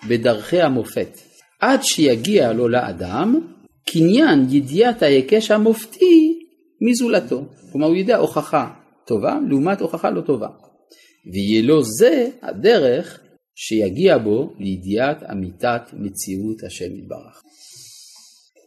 בדרכי 0.10 0.62
המופת, 0.62 1.18
עד 1.60 1.80
שיגיע 1.84 2.54
לו 2.54 2.68
לאדם 2.68 3.40
קניין 3.90 4.48
ידיעת 4.50 5.04
ההיקש 5.04 5.52
המופתי 5.52 6.40
מזולתו. 6.82 7.46
כלומר 7.72 7.88
הוא 7.88 7.96
יודע 7.96 8.18
הוכחה 8.18 8.68
טובה 9.08 9.38
לעומת 9.50 9.82
הוכחה 9.82 10.10
לא 10.10 10.22
טובה. 10.22 10.48
ויהיה 11.34 11.62
לו 11.62 11.84
זה 11.84 12.28
הדרך 12.42 13.20
שיגיע 13.56 14.18
בו 14.18 14.54
לידיעת 14.60 15.24
אמיתת 15.32 15.82
מציאות 15.94 16.64
השם 16.64 16.96
יתברך. 16.96 17.42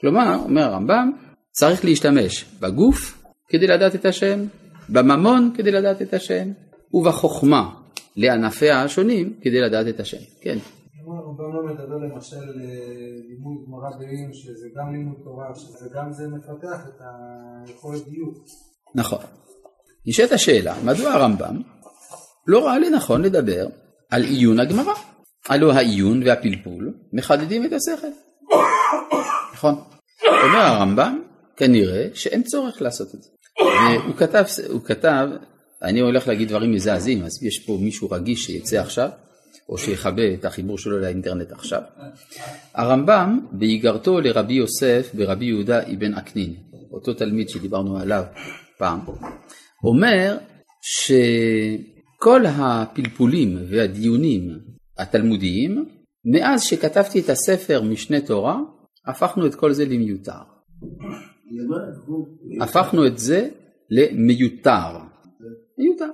כלומר, 0.00 0.36
אומר 0.44 0.62
הרמב"ם, 0.62 1.12
צריך 1.50 1.84
להשתמש 1.84 2.44
בגוף 2.60 3.22
כדי 3.48 3.66
לדעת 3.66 3.94
את 3.94 4.04
השם, 4.04 4.44
בממון 4.88 5.50
כדי 5.56 5.70
לדעת 5.70 6.02
את 6.02 6.14
השם, 6.14 6.48
ובחוכמה 6.94 7.70
לענפיה 8.16 8.82
השונים 8.82 9.34
כדי 9.40 9.60
לדעת 9.60 9.86
את 9.88 10.00
השם. 10.00 10.22
כן. 10.40 10.58
הרמב"ם 11.06 11.54
לא 11.54 11.72
מדבר 11.72 11.96
למשל 11.96 12.36
לימוד 13.28 13.64
גמרא 13.66 13.98
בעיר 13.98 14.32
שזה 14.32 14.68
גם 14.76 14.92
לימוד 14.92 15.16
תורה, 15.24 15.54
שזה 15.54 15.88
גם 15.94 16.12
זה 16.12 16.28
מפתח 16.28 16.88
את 16.88 17.00
היכולת 17.66 18.08
דיוק. 18.08 18.34
נכון. 18.94 19.18
נשאלת 20.06 20.32
השאלה, 20.32 20.74
מדוע 20.84 21.10
הרמב"ם 21.10 21.62
לא 22.46 22.66
ראה 22.66 22.78
לנכון 22.78 23.22
לדבר 23.22 23.66
על 24.10 24.22
עיון 24.22 24.60
הגמרא? 24.60 24.94
הלא 25.48 25.72
העיון 25.72 26.22
והפלפול 26.22 26.94
מחדדים 27.12 27.64
את 27.64 27.72
השכל. 27.72 28.06
נכון. 29.54 29.74
אומר 30.26 30.58
הרמב"ם, 30.58 31.22
כנראה 31.56 32.08
שאין 32.14 32.42
צורך 32.42 32.82
לעשות 32.82 33.14
את 33.14 33.22
זה. 33.22 33.30
והוא 33.60 34.16
כתב, 34.16 34.44
הוא 34.68 34.80
כתב, 34.84 35.28
אני 35.82 36.00
הולך 36.00 36.28
להגיד 36.28 36.48
דברים 36.48 36.72
מזעזעים, 36.72 37.22
אז 37.24 37.42
יש 37.42 37.58
פה 37.58 37.78
מישהו 37.80 38.10
רגיש 38.10 38.44
שיצא 38.44 38.80
עכשיו, 38.80 39.08
או 39.68 39.78
שיכבה 39.78 40.34
את 40.34 40.44
החיבור 40.44 40.78
שלו 40.78 40.98
לאינטרנט 40.98 41.52
עכשיו. 41.52 41.80
הרמב"ם 42.74 43.40
באיגרתו 43.52 44.20
לרבי 44.20 44.54
יוסף 44.54 45.10
ברבי 45.14 45.44
יהודה 45.44 45.82
אבן 45.82 46.14
עקנין, 46.14 46.54
אותו 46.92 47.14
תלמיד 47.14 47.48
שדיברנו 47.48 47.98
עליו 47.98 48.24
פעם, 48.78 49.00
אומר 49.84 50.36
שכל 50.82 52.46
הפלפולים 52.46 53.58
והדיונים 53.70 54.58
התלמודיים, 54.98 55.88
מאז 56.24 56.62
שכתבתי 56.62 57.20
את 57.20 57.30
הספר 57.30 57.82
משנה 57.82 58.20
תורה, 58.20 58.56
הפכנו 59.06 59.46
את 59.46 59.54
כל 59.54 59.72
זה 59.72 59.84
למיותר. 59.84 60.32
הפכנו 62.60 63.06
את 63.06 63.18
זה 63.18 63.48
למיותר. 63.90 64.98
מיותר. 65.78 66.08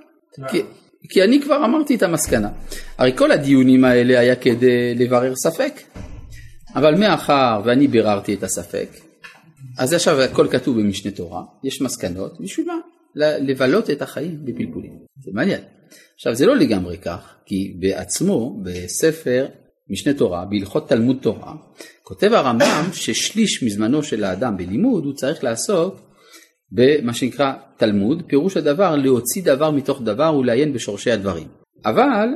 כי 1.09 1.23
אני 1.23 1.41
כבר 1.41 1.65
אמרתי 1.65 1.95
את 1.95 2.03
המסקנה. 2.03 2.49
הרי 2.97 3.17
כל 3.17 3.31
הדיונים 3.31 3.85
האלה 3.85 4.19
היה 4.19 4.35
כדי 4.35 4.95
לברר 4.95 5.33
ספק. 5.35 5.73
אבל 6.75 6.95
מאחר 6.95 7.61
ואני 7.65 7.87
ביררתי 7.87 8.33
את 8.33 8.43
הספק, 8.43 8.89
אז 9.77 9.93
עכשיו 9.93 10.21
הכל 10.21 10.47
כתוב 10.51 10.79
במשנה 10.79 11.11
תורה, 11.11 11.43
יש 11.63 11.81
מסקנות, 11.81 12.41
בשביל 12.41 12.67
מה? 12.67 12.73
לבלות 13.15 13.89
את 13.89 14.01
החיים 14.01 14.45
בפלפולים. 14.45 14.99
זה 15.23 15.31
מעניין. 15.33 15.61
עכשיו 16.15 16.35
זה 16.35 16.45
לא 16.45 16.55
לגמרי 16.55 16.97
כך, 16.97 17.35
כי 17.45 17.75
בעצמו 17.79 18.61
בספר 18.63 19.45
משנה 19.89 20.13
תורה, 20.13 20.45
בהלכות 20.45 20.89
תלמוד 20.89 21.17
תורה, 21.21 21.53
כותב 22.03 22.33
הרמב"ם 22.33 22.85
ששליש 22.93 23.63
מזמנו 23.63 24.03
של 24.03 24.23
האדם 24.23 24.57
בלימוד 24.57 25.05
הוא 25.05 25.13
צריך 25.13 25.43
לעסוק 25.43 25.95
במה 26.71 27.13
שנקרא 27.13 27.53
תלמוד, 27.77 28.23
פירוש 28.27 28.57
הדבר 28.57 28.95
להוציא 28.95 29.43
דבר 29.43 29.71
מתוך 29.71 30.01
דבר 30.01 30.35
ולעיין 30.35 30.73
בשורשי 30.73 31.11
הדברים. 31.11 31.47
אבל 31.85 32.27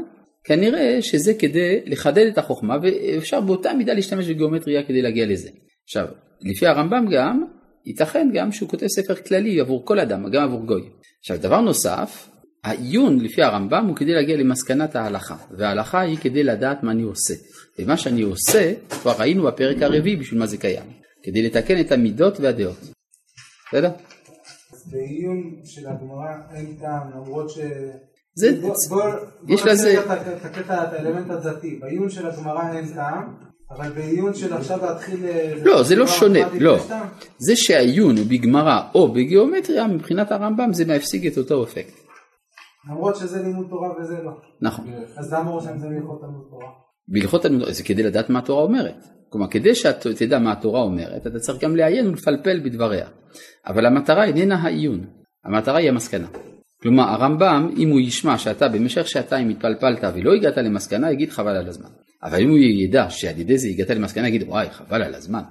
כנראה 0.44 1.02
שזה 1.02 1.34
כדי 1.34 1.80
לחדד 1.86 2.26
את 2.28 2.38
החוכמה 2.38 2.78
ואפשר 2.82 3.42
באותה 3.42 3.74
מידה 3.74 3.94
להשתמש 3.94 4.28
בגיאומטריה 4.28 4.84
כדי 4.84 5.02
להגיע 5.02 5.26
לזה. 5.26 5.50
עכשיו, 5.84 6.06
לפי 6.42 6.68
הרמב"ם 6.68 7.06
גם, 7.12 7.44
ייתכן 7.86 8.30
גם 8.34 8.52
שהוא 8.52 8.70
כותב 8.70 8.88
ספר 8.88 9.16
כללי 9.16 9.60
עבור 9.60 9.86
כל 9.86 10.00
אדם, 10.00 10.30
גם 10.32 10.44
עבור 10.44 10.66
גוי. 10.66 10.82
עכשיו, 11.20 11.38
דבר 11.42 11.62
נוסף, 11.62 12.30
העיון 12.64 13.20
לפי 13.20 13.44
הרמב"ם 13.44 13.86
הוא 13.88 13.96
כדי 13.96 14.14
להגיע 14.14 14.38
למסקנת 14.38 14.96
ההלכה, 14.96 15.36
וההלכה 15.58 16.00
היא 16.00 16.18
כדי 16.18 16.44
לדעת 16.44 16.84
מה 16.84 16.92
אני 16.92 17.04
עושה. 17.04 17.34
ומה 17.80 17.98
שאני 17.98 18.22
עושה, 18.22 18.74
כבר 18.90 19.14
ראינו 19.20 19.44
בפרק 19.44 19.82
הרביעי 19.82 20.16
בשביל 20.16 20.40
מה 20.40 20.46
זה 20.46 20.58
קיים, 20.58 20.86
כדי 21.24 21.42
לתקן 21.42 21.80
את 21.80 21.92
המידות 21.92 22.40
והדעות. 22.40 22.78
בסדר? 23.68 23.92
בעיון 24.92 25.62
של 25.66 25.88
הגמרא 25.88 26.56
אין 26.56 26.76
טעם, 26.80 27.12
למרות 27.16 27.50
ש... 27.50 27.60
זה, 28.36 28.62
בוא, 28.62 28.76
בוא, 28.90 29.04
יש 29.48 29.62
בוא 29.62 29.72
לזה... 29.72 30.00
את 30.00 30.46
הקטע, 30.46 30.84
את 30.84 30.94
האלמנט 30.94 31.30
הדתי, 31.30 31.80
בעיון 31.82 32.10
של 32.10 32.28
הגמרא 32.28 32.74
אין 32.74 32.94
טעם, 32.94 33.36
אבל 33.72 33.90
בעיון 33.90 34.34
של 34.34 34.54
עכשיו 34.54 34.80
להתחיל... 34.86 35.26
לא, 35.64 35.84
זה 35.84 35.96
לא 35.96 36.08
שונה, 36.08 36.40
לא. 36.60 36.78
זה 37.38 37.56
שהעיון 37.56 38.18
הוא 38.18 38.26
בגמרא 38.26 38.82
או 38.96 39.14
בגיאומטריה, 39.14 39.88
מבחינת 39.88 40.32
הרמב"ם 40.32 40.74
זה 40.74 40.86
מפסיק 40.86 41.26
את 41.34 41.38
אותו 41.38 41.64
אפקט. 41.64 42.09
למרות 42.88 43.16
שזה 43.16 43.44
לימוד 43.44 43.68
תורה 43.70 43.90
וזה 44.00 44.24
לא. 44.24 44.32
נכון. 44.62 44.86
אז 45.18 45.34
למה 45.34 45.52
ראש 45.52 45.64
זה 45.64 45.88
הלכות 45.88 46.22
תלמוד 46.22 46.48
תורה? 46.50 46.68
בהלכות 47.08 47.42
תלמוד, 47.42 47.72
זה 47.72 47.84
כדי 47.84 48.04
לדעת 48.04 48.30
מה 48.30 48.40
התורה 48.40 48.64
אומרת. 48.64 49.06
כלומר, 49.30 49.48
כדי 49.48 49.76
שתדע 49.76 50.40
מה 50.40 50.52
התורה 50.52 50.82
אומרת, 50.82 51.28
אתה 51.28 51.40
צריך 51.40 51.64
גם 51.64 51.76
לעיין 51.76 52.08
ולפלפל 52.08 52.60
בדבריה. 52.60 53.08
אבל 53.68 53.86
המטרה 53.86 54.26
איננה 54.26 54.56
העיון, 54.56 55.06
המטרה 55.46 55.78
היא 55.78 55.90
המסקנה. 55.90 56.28
כלומר, 56.82 57.04
הרמב"ם, 57.04 57.70
אם 57.78 57.90
הוא 57.90 58.00
ישמע 58.00 58.38
שאתה 58.38 58.68
במשך 58.68 59.08
שעתיים 59.08 59.50
התפלפלת 59.50 60.04
ולא 60.16 60.34
הגעת 60.34 60.58
למסקנה, 60.58 61.12
יגיד 61.12 61.30
חבל 61.30 61.56
על 61.56 61.68
הזמן. 61.68 61.90
אבל 62.24 62.42
אם 62.42 62.50
הוא 62.50 62.58
ידע 62.58 63.10
שעל 63.10 63.40
ידי 63.40 63.58
זה 63.58 63.68
הגעת 63.68 63.90
למסקנה, 63.90 64.28
יגיד 64.28 64.44
וואי, 64.44 64.70
חבל 64.70 65.04
על 65.04 65.16
הזמן. 65.16 65.42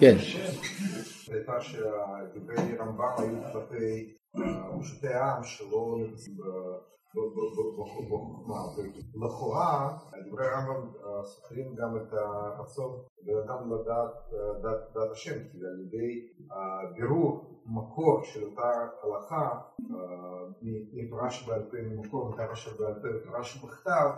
כן, 0.00 0.16
הייתה 1.32 1.60
שדברי 1.60 2.76
רמב"ם 2.78 3.12
היו 3.18 3.52
כלפי 3.52 4.14
אה, 4.38 4.80
פשוטי 4.80 5.08
העם 5.08 5.44
שלא 5.44 5.96
בחוכמה. 7.78 8.60
ולכאורה 9.14 9.96
דברי 10.28 10.46
רמב"ם 10.48 10.88
אה, 11.04 11.24
סותרים 11.24 11.74
גם 11.74 11.96
את 11.96 12.12
הרצון 12.12 12.92
בן 13.26 13.38
אדם 13.44 13.72
לדעת 13.72 14.14
אה, 14.32 14.72
דעת 14.94 15.10
השם, 15.12 15.38
כי 15.52 15.58
על 15.58 15.80
ידי 15.86 16.26
הבירור 16.50 17.44
מקור 17.66 18.22
של 18.24 18.44
אותה 18.44 18.70
הלכה 19.02 19.60
מתורה 20.92 21.30
שבעל 21.30 21.62
פה 21.70 21.76
ממקור, 21.82 22.28
מתורה 22.28 22.56
שבעל 22.56 22.94
פה 22.94 23.08
ותורה 23.16 23.44
שבכתב, 23.44 24.08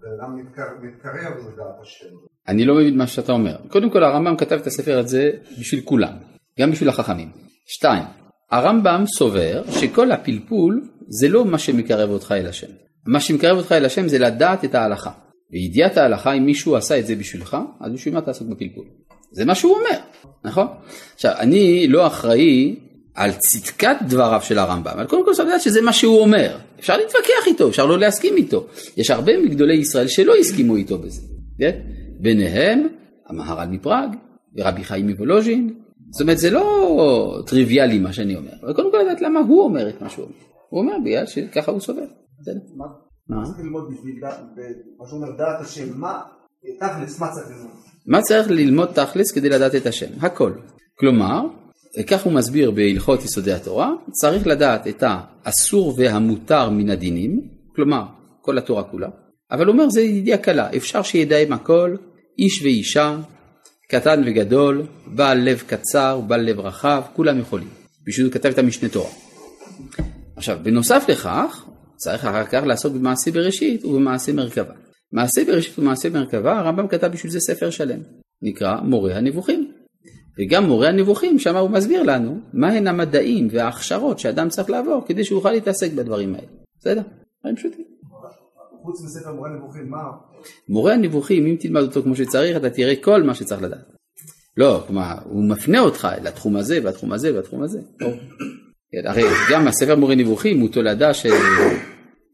בן 0.00 0.20
אדם 0.20 0.36
מתקר- 0.36 0.78
מתקרב 0.82 1.34
לדעת 1.52 1.80
השם. 1.80 2.14
אני 2.48 2.64
לא 2.64 2.74
מבין 2.74 2.98
מה 2.98 3.06
שאתה 3.06 3.32
אומר. 3.32 3.56
קודם 3.68 3.90
כל 3.90 4.04
הרמב"ם 4.04 4.36
כתב 4.36 4.56
את 4.56 4.66
הספר 4.66 4.98
הזה 4.98 5.30
בשביל 5.58 5.80
כולם, 5.84 6.12
גם 6.60 6.70
בשביל 6.70 6.88
החכמים. 6.88 7.28
שתיים, 7.66 8.02
הרמב"ם 8.50 9.04
סובר 9.06 9.62
שכל 9.70 10.12
הפלפול 10.12 10.88
זה 11.08 11.28
לא 11.28 11.44
מה 11.44 11.58
שמקרב 11.58 12.10
אותך 12.10 12.34
אל 12.36 12.46
השם. 12.46 12.66
מה 13.06 13.20
שמקרב 13.20 13.56
אותך 13.56 13.72
אל 13.72 13.84
השם 13.84 14.08
זה 14.08 14.18
לדעת 14.18 14.64
את 14.64 14.74
ההלכה. 14.74 15.10
וידיעת 15.52 15.96
ההלכה, 15.96 16.32
אם 16.32 16.46
מישהו 16.46 16.76
עשה 16.76 16.98
את 16.98 17.06
זה 17.06 17.16
בשבילך, 17.16 17.56
אז 17.80 17.92
בשביל 17.92 18.14
מה 18.14 18.20
תעסוק 18.20 18.48
בפלפול? 18.48 18.84
זה 19.32 19.44
מה 19.44 19.54
שהוא 19.54 19.74
אומר, 19.74 19.98
נכון? 20.44 20.66
עכשיו, 21.14 21.32
אני 21.38 21.86
לא 21.88 22.06
אחראי 22.06 22.76
על 23.14 23.30
צדקת 23.32 23.96
דבריו 24.08 24.40
של 24.42 24.58
הרמב"ם, 24.58 24.90
אבל 24.90 25.06
קודם 25.06 25.24
כל 25.24 25.32
צריך 25.34 25.48
לדעת 25.48 25.62
שזה 25.62 25.82
מה 25.82 25.92
שהוא 25.92 26.20
אומר. 26.20 26.58
אפשר 26.80 26.96
להתווכח 26.96 27.46
איתו, 27.46 27.68
אפשר 27.68 27.86
לא 27.86 27.98
להסכים 27.98 28.36
איתו. 28.36 28.66
יש 28.96 29.10
הרבה 29.10 29.38
מגדולי 29.38 29.74
ישראל 29.74 30.08
שלא 30.08 30.34
הסכימו 30.36 30.76
איתו 30.76 30.98
בזה. 30.98 31.22
כן? 31.58 31.78
ביניהם 32.20 32.88
המהר"ל 33.26 33.68
מפראג 33.68 34.16
ורבי 34.56 34.84
חיים 34.84 35.06
מוולוז'ין. 35.08 35.74
זאת 36.10 36.20
אומרת, 36.20 36.38
זה 36.38 36.50
לא 36.50 37.42
טריוויאלי 37.46 37.98
מה 37.98 38.12
שאני 38.12 38.36
אומר, 38.36 38.52
אבל 38.62 38.74
קודם 38.74 38.90
כל 38.90 38.98
לדעת 38.98 39.20
למה 39.20 39.40
הוא 39.40 39.64
אומר 39.64 39.88
את 39.88 40.02
מה 40.02 40.08
שהוא 40.08 40.24
אומר. 40.24 40.34
הוא 40.68 40.80
אומר 40.80 40.94
בגלל 41.04 41.26
שככה 41.26 41.72
הוא 41.72 41.80
סובר. 41.80 42.04
בסדר? 42.40 42.60
מה 43.28 43.44
צריך 43.44 43.58
ללמוד 43.58 43.92
בשביל 43.92 44.20
מה 44.98 45.06
שאומר 45.08 45.36
דעת 45.38 45.60
השם, 45.60 46.00
מה, 46.00 46.20
תכלס, 46.80 47.20
מה 47.20 47.26
צריך 47.28 47.48
ללמוד? 47.50 47.76
מה 48.06 48.22
צריך 48.22 48.50
ללמוד 48.50 48.88
תכלס 48.94 49.32
כדי 49.32 49.48
לדעת 49.48 49.74
את 49.74 49.86
השם? 49.86 50.06
הכל. 50.20 50.52
כלומר, 50.98 51.46
וכך 52.00 52.24
הוא 52.24 52.32
מסביר 52.32 52.70
בהלכות 52.70 53.24
יסודי 53.24 53.52
התורה, 53.52 53.92
צריך 54.10 54.46
לדעת 54.46 54.86
את 54.86 55.02
האסור 55.06 55.94
והמותר 55.98 56.70
מן 56.70 56.90
הדינים, 56.90 57.40
כלומר, 57.76 58.02
כל 58.40 58.58
התורה 58.58 58.82
כולה, 58.82 59.08
אבל 59.50 59.66
הוא 59.66 59.72
אומר 59.72 59.88
זה 59.90 60.00
ידיעה 60.00 60.38
קלה, 60.38 60.70
אפשר 60.76 61.02
שידע 61.02 61.38
עם 61.38 61.52
הכל, 61.52 61.96
איש 62.38 62.62
ואישה, 62.62 63.18
קטן 63.88 64.22
וגדול, 64.26 64.86
בעל 65.06 65.38
לב 65.38 65.62
קצר, 65.66 66.20
בעל 66.20 66.40
לב 66.40 66.60
רחב, 66.60 67.02
כולם 67.16 67.38
יכולים. 67.38 67.68
בשביל 68.06 68.26
זה 68.26 68.32
כתב 68.32 68.48
את 68.48 68.58
המשנה 68.58 68.88
תורה. 68.88 69.10
עכשיו, 70.36 70.58
בנוסף 70.62 71.04
לכך, 71.08 71.64
צריך 71.96 72.24
אחר 72.24 72.44
כך 72.44 72.62
לעסוק 72.66 72.94
במעשה 72.94 73.30
בראשית 73.30 73.84
ובמעשה 73.84 74.32
מרכבה. 74.32 74.74
מעשה 75.12 75.44
בראשית 75.44 75.78
ומעשה 75.78 76.10
מרכבה, 76.10 76.58
הרמב"ם 76.58 76.88
כתב 76.88 77.06
בשביל 77.06 77.32
זה 77.32 77.40
ספר 77.40 77.70
שלם, 77.70 78.00
נקרא 78.42 78.80
מורה 78.80 79.16
הנבוכים. 79.16 79.72
וגם 80.38 80.64
מורה 80.64 80.88
הנבוכים, 80.88 81.38
שם 81.38 81.56
הוא 81.56 81.70
מסביר 81.70 82.02
לנו 82.02 82.40
מהן 82.52 82.86
המדעים 82.86 83.48
וההכשרות 83.50 84.18
שאדם 84.18 84.48
צריך 84.48 84.70
לעבור 84.70 85.02
כדי 85.06 85.24
שהוא 85.24 85.38
יוכל 85.38 85.50
להתעסק 85.50 85.92
בדברים 85.92 86.34
האלה. 86.34 86.46
בסדר? 86.80 87.02
דברים 87.40 87.56
פשוטים. 87.56 87.84
חוץ 88.82 89.04
מספר 89.04 89.32
מורה 89.32 89.50
הנבוכים, 89.50 89.90
מה? 89.90 90.02
מורה 90.68 90.94
הנבוכים, 90.94 91.46
אם 91.46 91.56
תלמד 91.60 91.82
אותו 91.82 92.02
כמו 92.02 92.16
שצריך, 92.16 92.56
אתה 92.56 92.70
תראה 92.70 92.96
כל 92.96 93.22
מה 93.22 93.34
שצריך 93.34 93.62
לדעת. 93.62 93.84
לא, 94.56 94.84
כלומר, 94.86 95.14
הוא 95.24 95.44
מפנה 95.44 95.80
אותך 95.80 96.08
לתחום 96.24 96.56
הזה 96.56 96.78
והתחום 96.82 97.12
הזה 97.12 97.34
והתחום 97.34 97.62
הזה. 97.62 97.80
כן, 98.92 99.06
הרי 99.06 99.22
גם 99.50 99.68
הספר 99.68 99.96
מורה 99.96 100.14
נבוכים 100.14 100.60
הוא 100.60 100.68
תולדה 100.68 101.14
של 101.14 101.32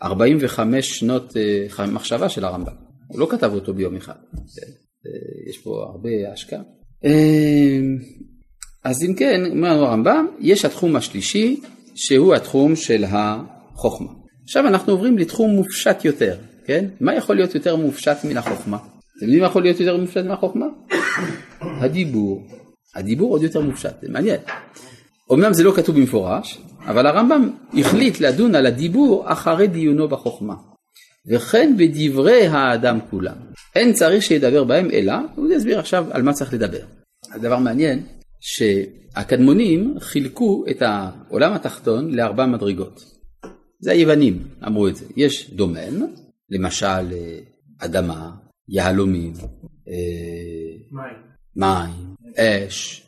45 0.03 0.99
שנות 0.99 1.37
אה, 1.37 1.87
מחשבה 1.87 2.29
של 2.29 2.45
הרמב"ם. 2.45 2.73
הוא 3.09 3.21
לא 3.21 3.27
כתב 3.31 3.51
אותו 3.55 3.75
ביום 3.75 3.97
אחד. 3.97 4.15
כן, 4.33 4.71
אה, 5.07 5.51
יש 5.51 5.59
פה 5.59 5.71
הרבה 5.71 6.33
השקעה. 6.33 6.61
אמ, 7.05 7.99
אז 8.85 9.03
אם 9.03 9.15
כן, 9.15 9.41
אומר 9.51 9.69
הרמב"ם, 9.69 10.27
יש 10.41 10.65
התחום 10.65 10.97
השלישי 10.97 11.61
שהוא 11.95 12.35
התחום 12.35 12.77
של 12.77 13.05
החוכמה. 13.09 14.11
עכשיו 14.45 14.67
אנחנו 14.67 14.93
עוברים 14.93 15.19
לתחום 15.19 15.51
מופשט 15.51 16.05
יותר, 16.05 16.37
כן? 16.65 16.85
מה 17.01 17.15
יכול 17.15 17.37
להיות 17.37 17.55
יותר 17.55 17.77
מופשט 17.77 18.17
מן 18.25 18.37
החוכמה? 18.37 18.77
אתם 18.77 19.25
יודעים 19.25 19.41
מה 19.41 19.47
יכול 19.47 19.63
להיות 19.63 19.81
יותר 19.81 19.97
מופשט 19.97 20.25
מהחוכמה? 20.25 20.67
הדיבור. 21.61 22.43
הדיבור 22.95 23.31
עוד 23.31 23.43
יותר 23.43 23.61
מופשט, 23.61 23.95
זה 24.03 24.09
מעניין. 24.09 24.41
אמנם 25.33 25.53
זה 25.53 25.65
לא 25.65 25.73
כתוב 25.77 25.97
במפורש, 25.97 26.59
אבל 26.87 27.07
הרמב"ם 27.07 27.51
החליט 27.79 28.21
לדון 28.21 28.55
על 28.55 28.67
הדיבור 28.67 29.33
אחרי 29.33 29.67
דיונו 29.67 30.09
בחוכמה. 30.09 30.55
וכן 31.27 31.75
בדברי 31.79 32.47
האדם 32.47 32.99
כולם. 33.11 33.37
אין 33.77 33.93
צריך 33.93 34.23
שידבר 34.23 34.65
בהם 34.65 34.91
אלא, 34.91 35.15
הוא 35.35 35.53
יסביר 35.53 35.79
עכשיו 35.79 36.07
על 36.11 36.23
מה 36.23 36.33
צריך 36.33 36.55
לדבר. 36.55 36.83
הדבר 37.33 37.59
מעניין, 37.59 38.03
שהקדמונים 38.41 39.95
חילקו 40.01 40.65
את 40.71 40.83
העולם 40.83 41.53
התחתון 41.53 42.15
לארבע 42.15 42.47
מדרגות. 42.47 43.05
זה 43.81 43.93
היוונים 43.93 44.45
אמרו 44.67 44.89
את 44.89 44.97
זה. 44.97 45.05
יש 45.17 45.51
דומם, 45.51 46.07
למשל 46.51 47.15
אדמה, 47.79 48.31
יהלומים, 48.69 49.33
מים, 50.93 51.17
מים, 51.57 52.15
אש, 52.37 53.07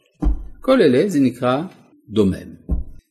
כל 0.61 0.83
אלה 0.83 1.09
זה 1.09 1.21
נקרא 1.21 1.63
דומם. 2.09 2.55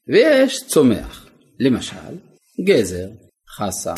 ויש 0.08 0.68
צומח, 0.68 1.30
למשל 1.60 2.18
גזר, 2.66 3.10
חסה, 3.58 3.94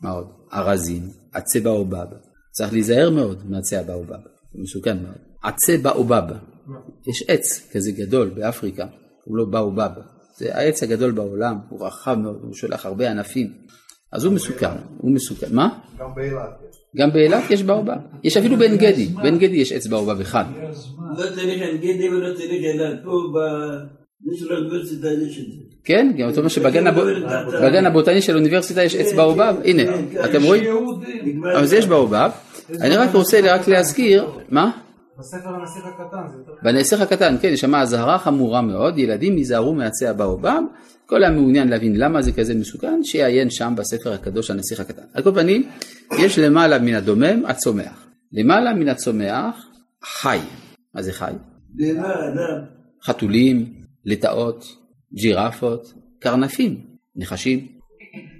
מה 0.00 0.10
עוד? 0.10 0.26
ארזים, 0.52 1.02
עצי 1.32 1.60
באובב. 1.60 2.06
צריך 2.52 2.72
להיזהר 2.72 3.10
מאוד 3.10 3.50
מעצי 3.50 3.76
הבאובב, 3.76 4.20
זה 4.52 4.62
מסוכן 4.62 5.02
מאוד. 5.02 5.18
עצי 5.42 5.78
באובב, 5.78 6.22
יש 7.10 7.22
עץ 7.28 7.70
כזה 7.72 7.92
גדול 7.92 8.28
באפריקה, 8.28 8.86
הוא 9.24 9.36
לא 9.36 9.44
באובב, 9.44 9.90
זה 10.38 10.56
העץ 10.56 10.82
הגדול 10.82 11.12
בעולם, 11.12 11.58
הוא 11.68 11.86
רחב 11.86 12.14
מאוד, 12.14 12.40
הוא 12.42 12.54
שולח 12.54 12.86
הרבה 12.86 13.10
ענפים, 13.10 13.52
אז 14.12 14.24
הוא 14.24 14.32
מסוכן, 14.32 14.66
הוא 14.98 15.12
מסוכן. 15.12 15.46
מה? 15.50 15.68
גם 15.98 16.14
באילת. 16.14 16.62
גם 16.96 17.12
באילת 17.12 17.50
יש 17.50 17.62
באובב, 17.62 17.96
יש 18.24 18.36
אפילו 18.36 18.56
בעין 18.56 18.76
גדי, 18.76 19.06
בעין 19.06 19.38
גדי 19.38 19.56
יש 19.56 19.72
עץ 19.72 19.86
באובב 19.86 20.20
אחד. 20.20 20.44
לא 21.16 21.24
צריך 21.34 21.62
עין 21.62 21.76
גדי 21.76 22.08
ולא 22.08 22.34
צריך 22.34 22.50
אילת, 22.50 22.98
פה 23.04 23.10
בנשיאות 24.24 24.50
האוניברסיטה 24.50 25.08
יש 25.08 25.38
את 25.38 25.44
זה. 25.52 25.60
כן, 25.84 26.12
גם 26.18 26.28
אתה 26.28 26.38
אומר 26.38 26.48
שבגן 26.48 27.86
הבוטני 27.86 28.22
של 28.22 28.32
האוניברסיטה 28.32 28.82
יש 28.82 28.94
עץ 28.94 29.12
באובב, 29.12 29.54
הנה, 29.64 29.82
אתם 30.24 30.42
רואים? 30.42 30.64
אז 31.56 31.72
יש 31.72 31.86
באובב, 31.86 32.30
אני 32.80 32.96
רק 32.96 33.14
רוצה 33.14 33.40
רק 33.42 33.68
להזכיר, 33.68 34.26
מה? 34.48 34.70
בספר 35.18 35.48
הנסיך 35.48 35.82
הקטן 35.86 36.28
זה 36.32 36.38
יותר... 36.38 36.52
בנסיך 36.62 37.00
הקטן, 37.00 37.36
כן, 37.42 37.48
יש 37.48 37.60
שם 37.60 37.74
אזהרה 37.74 38.18
חמורה 38.18 38.62
מאוד, 38.62 38.98
ילדים 38.98 39.38
ייזהרו 39.38 39.74
מעצי 39.74 40.06
הבאובב, 40.06 40.60
כל 41.06 41.24
המעוניין 41.24 41.68
להבין 41.68 41.96
למה 41.96 42.22
זה 42.22 42.32
כזה 42.32 42.54
מסוכן, 42.54 43.02
שיעיין 43.02 43.50
שם 43.50 43.74
בספר 43.76 44.12
הקדוש 44.12 44.50
הנסיך 44.50 44.80
הקטן. 44.80 45.02
על 45.14 45.22
כל 45.22 45.34
פנים, 45.34 45.68
יש 46.18 46.38
למעלה 46.38 46.78
מן 46.78 46.94
הדומם 46.94 47.46
הצומח. 47.46 48.06
למעלה 48.32 48.74
מן 48.74 48.88
הצומח 48.88 49.68
חי. 50.04 50.38
מה 50.94 51.02
זה 51.02 51.12
חי? 51.12 51.32
חתולים, 53.04 53.74
לטאות, 54.04 54.64
ג'ירפות, 55.14 55.92
קרנפים, 56.20 56.80
נחשים. 57.16 57.66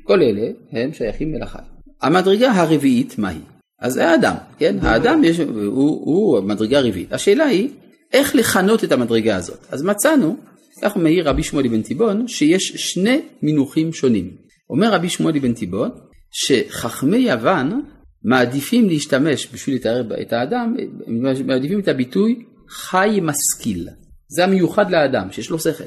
כל 0.05 0.23
אלה 0.23 0.49
הם 0.73 0.93
שייכים 0.93 1.35
אל 1.35 1.43
החי. 1.43 1.59
המדרגה 2.03 2.53
הרביעית 2.53 3.19
מהי? 3.19 3.39
אז 3.81 3.93
זה 3.93 4.09
האדם, 4.09 4.35
כן? 4.59 4.77
האדם 4.83 5.25
יש, 5.25 5.41
הוא, 5.41 6.05
הוא 6.05 6.39
המדרגה 6.39 6.79
הרביעית. 6.79 7.13
השאלה 7.13 7.45
היא, 7.45 7.71
איך 8.13 8.35
לכנות 8.35 8.85
את 8.85 8.93
המדרגה 8.93 9.37
הזאת? 9.37 9.67
אז 9.71 9.83
מצאנו, 9.83 10.37
כך 10.83 10.97
מעיר 10.97 11.29
רבי 11.29 11.43
שמואל 11.43 11.69
בן 11.69 11.83
תיבון, 11.83 12.29
שיש 12.29 12.73
שני 12.77 13.21
מינוחים 13.43 13.93
שונים. 13.93 14.37
אומר 14.71 14.93
רבי 14.95 15.09
שמואל 15.09 15.39
בן 15.39 15.53
תיבון, 15.53 15.91
שחכמי 16.31 17.17
יוון 17.17 17.83
מעדיפים 18.25 18.89
להשתמש 18.89 19.49
בשביל 19.55 19.77
לתאר 19.77 20.03
את 20.23 20.33
האדם, 20.33 20.77
מעדיפים 21.47 21.81
את 21.81 21.89
הביטוי 21.89 22.45
חי 22.69 23.19
משכיל. 23.23 23.89
זה 24.29 24.45
המיוחד 24.45 24.91
לאדם, 24.91 25.33
שיש 25.33 25.51
לו 25.51 25.59
שכל. 25.59 25.85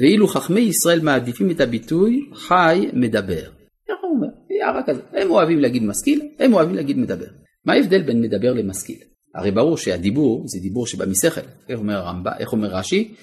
ואילו 0.00 0.26
חכמי 0.28 0.60
ישראל 0.60 1.00
מעדיפים 1.00 1.50
את 1.50 1.60
הביטוי 1.60 2.30
חי 2.34 2.88
מדבר. 2.92 3.42
ככה 3.88 4.00
הוא 4.02 4.16
אומר, 4.16 4.28
הערה 4.64 4.82
כזאת. 4.86 5.04
הם 5.12 5.30
אוהבים 5.30 5.58
להגיד 5.58 5.82
משכיל, 5.82 6.20
הם 6.38 6.54
אוהבים 6.54 6.74
להגיד 6.74 6.98
מדבר. 6.98 7.26
מה 7.64 7.72
ההבדל 7.72 8.02
בין 8.02 8.20
מדבר 8.20 8.52
למשכיל? 8.52 8.98
הרי 9.34 9.50
ברור 9.50 9.76
שהדיבור 9.76 10.44
זה 10.46 10.60
דיבור 10.60 10.86
שבא 10.86 11.06
משכל. 11.06 11.40
איך 11.68 11.78
אומר 11.78 11.94
הרמב"א, 11.94 12.30
איך 12.38 12.52
אומר 12.52 12.68
רש"י? 12.68 13.14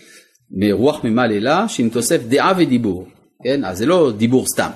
מרוח 0.51 1.03
ממעללה 1.03 1.67
שעם 1.67 1.89
תוסף 1.89 2.23
דעה 2.23 2.53
ודיבור. 2.57 3.07
כן? 3.43 3.65
אז 3.65 3.77
זה 3.77 3.85
לא 3.85 4.11
דיבור 4.17 4.45
סתם, 4.53 4.69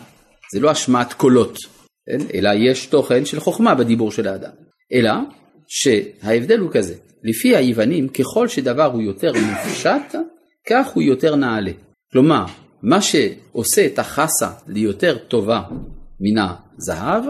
זה 0.53 0.59
לא 0.59 0.71
השמעת 0.71 1.13
קולות, 1.13 1.57
כן? 2.05 2.25
אלא 2.33 2.49
יש 2.53 2.85
תוכן 2.85 3.25
של 3.25 3.39
חוכמה 3.39 3.75
בדיבור 3.75 4.11
של 4.11 4.27
האדם. 4.27 4.51
אלא 4.93 5.11
שההבדל 5.67 6.59
הוא 6.59 6.69
כזה, 6.71 6.95
לפי 7.23 7.55
היוונים 7.55 8.07
ככל 8.07 8.47
שדבר 8.47 8.85
הוא 8.85 9.01
יותר 9.01 9.31
מופשט, 9.33 10.15
כך 10.69 10.87
הוא 10.93 11.03
יותר 11.03 11.35
נעלה. 11.35 11.71
כלומר, 12.11 12.45
מה 12.83 13.01
שעושה 13.01 13.85
את 13.85 13.99
החסה 13.99 14.49
ליותר 14.67 15.17
טובה 15.17 15.61
מן 16.19 16.43
הזהב, 16.77 17.23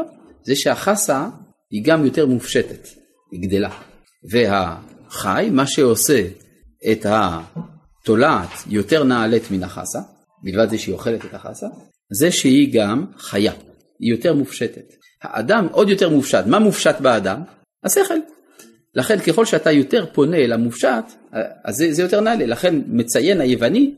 זה 0.44 0.56
שהחסה 0.56 1.28
היא 1.72 1.84
גם 1.86 2.06
יותר 2.06 2.26
מופשטת, 2.26 2.88
היא 3.32 3.42
גדלה. 3.42 3.70
והחי, 4.32 5.50
מה 5.52 5.68
שעושה 5.68 6.28
את 6.92 7.06
התולעת 8.04 8.50
יותר 8.68 9.04
נעלית 9.04 9.52
מן 9.52 9.64
החסה, 9.64 10.00
מלבד 10.44 10.70
זה 10.70 10.78
שהיא 10.78 10.94
אוכלת 10.94 11.26
את 11.26 11.34
החסה, 11.34 11.68
זה 12.12 12.32
שהיא 12.32 12.74
גם 12.74 13.06
חיה, 13.18 13.54
היא 14.00 14.12
יותר 14.12 14.34
מופשטת. 14.34 14.94
האדם 15.22 15.68
עוד 15.72 15.90
יותר 15.90 16.10
מופשט, 16.10 16.46
מה 16.48 16.60
מופשט 16.60 16.96
באדם? 17.02 17.42
השכל. 17.84 18.14
לכן 18.96 19.20
ככל 19.20 19.46
שאתה 19.46 19.72
יותר 19.72 20.06
פונה 20.14 20.38
אל 20.38 20.52
המופשט, 20.52 21.04
אז 21.64 21.76
זה, 21.76 21.94
זה 21.94 22.02
יותר 22.02 22.22
נעלה. 22.22 22.46
לכן 22.46 22.76
מציין 22.88 23.42
היווני 23.42 23.96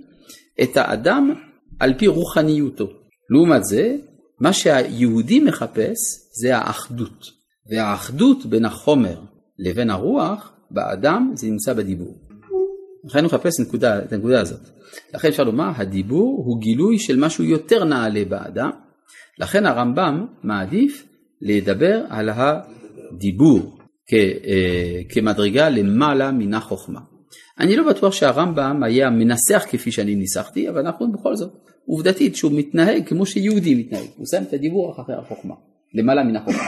את 0.64 0.78
האדם 0.78 1.34
על 1.80 1.94
פי 1.98 2.08
רוחניותו. 2.08 2.88
לעומת 3.30 3.64
זה, 3.64 3.96
מה 4.40 4.54
שהיהודי 4.54 5.40
מחפש 5.40 5.98
זה 6.42 6.58
האחדות. 6.58 7.26
והאחדות 7.72 8.46
בין 8.46 8.66
החומר 8.66 9.22
לבין 9.60 9.90
הרוח 9.90 10.54
באדם 10.72 11.32
זה 11.36 11.48
נמצא 11.48 11.74
בדיבור. 11.74 12.25
לכן 13.06 13.18
אני 13.18 13.28
מחפש 13.28 13.60
נקודה, 13.60 14.00
את 14.00 14.14
הנקודה 14.14 14.42
הזאת. 14.42 14.60
לכן 15.14 15.28
אפשר 15.28 15.44
לומר, 15.44 15.72
הדיבור 15.76 16.44
הוא 16.46 16.62
גילוי 16.62 17.00
של 17.00 17.20
משהו 17.20 17.44
יותר 17.44 17.84
נעלה 17.84 18.26
באדם, 18.26 18.70
לכן 19.40 19.66
הרמב"ם 19.66 20.26
מעדיף 20.44 21.06
לדבר 21.42 22.02
על 22.10 22.30
הדיבור 22.30 23.78
כ, 24.08 24.14
אה, 24.14 25.02
כמדרגה 25.10 25.70
למעלה 25.70 26.32
מן 26.32 26.54
החוכמה. 26.54 27.00
אני 27.60 27.76
לא 27.76 27.90
בטוח 27.90 28.14
שהרמב"ם 28.14 28.84
היה 28.84 29.10
מנסח 29.10 29.66
כפי 29.70 29.92
שאני 29.92 30.16
ניסחתי, 30.16 30.70
אבל 30.70 30.80
אנחנו 30.80 31.12
בכל 31.12 31.36
זאת, 31.36 31.52
עובדתית 31.86 32.36
שהוא 32.36 32.52
מתנהג 32.52 33.08
כמו 33.08 33.26
שיהודי 33.26 33.76
מתנהג, 33.76 34.08
הוא 34.16 34.26
שם 34.32 34.44
את 34.44 34.54
הדיבור 34.54 34.92
אחרי 34.92 35.16
החוכמה, 35.16 35.56
למעלה 35.94 36.24
מן 36.24 36.36
החוכמה. 36.36 36.64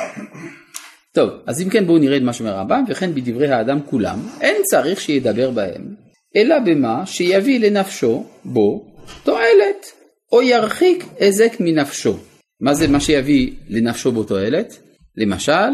טוב, 1.13 1.29
אז 1.45 1.61
אם 1.61 1.69
כן 1.69 1.87
בואו 1.87 1.97
נראה 1.97 2.17
את 2.17 2.21
מה 2.21 2.33
שאומר 2.33 2.53
הרמב"ם, 2.53 2.83
וכן 2.89 3.15
בדברי 3.15 3.51
האדם 3.51 3.79
כולם, 3.85 4.19
אין 4.41 4.55
צריך 4.63 5.01
שידבר 5.01 5.51
בהם, 5.51 5.95
אלא 6.37 6.55
במה 6.59 7.05
שיביא 7.05 7.59
לנפשו 7.59 8.25
בו 8.45 8.85
תועלת, 9.23 9.85
או 10.31 10.41
ירחיק 10.41 11.05
היזק 11.19 11.57
מנפשו. 11.59 12.17
מה 12.61 12.73
זה 12.73 12.87
מה 12.87 12.99
שיביא 12.99 13.51
לנפשו 13.69 14.11
בו 14.11 14.23
תועלת? 14.23 14.79
למשל, 15.17 15.71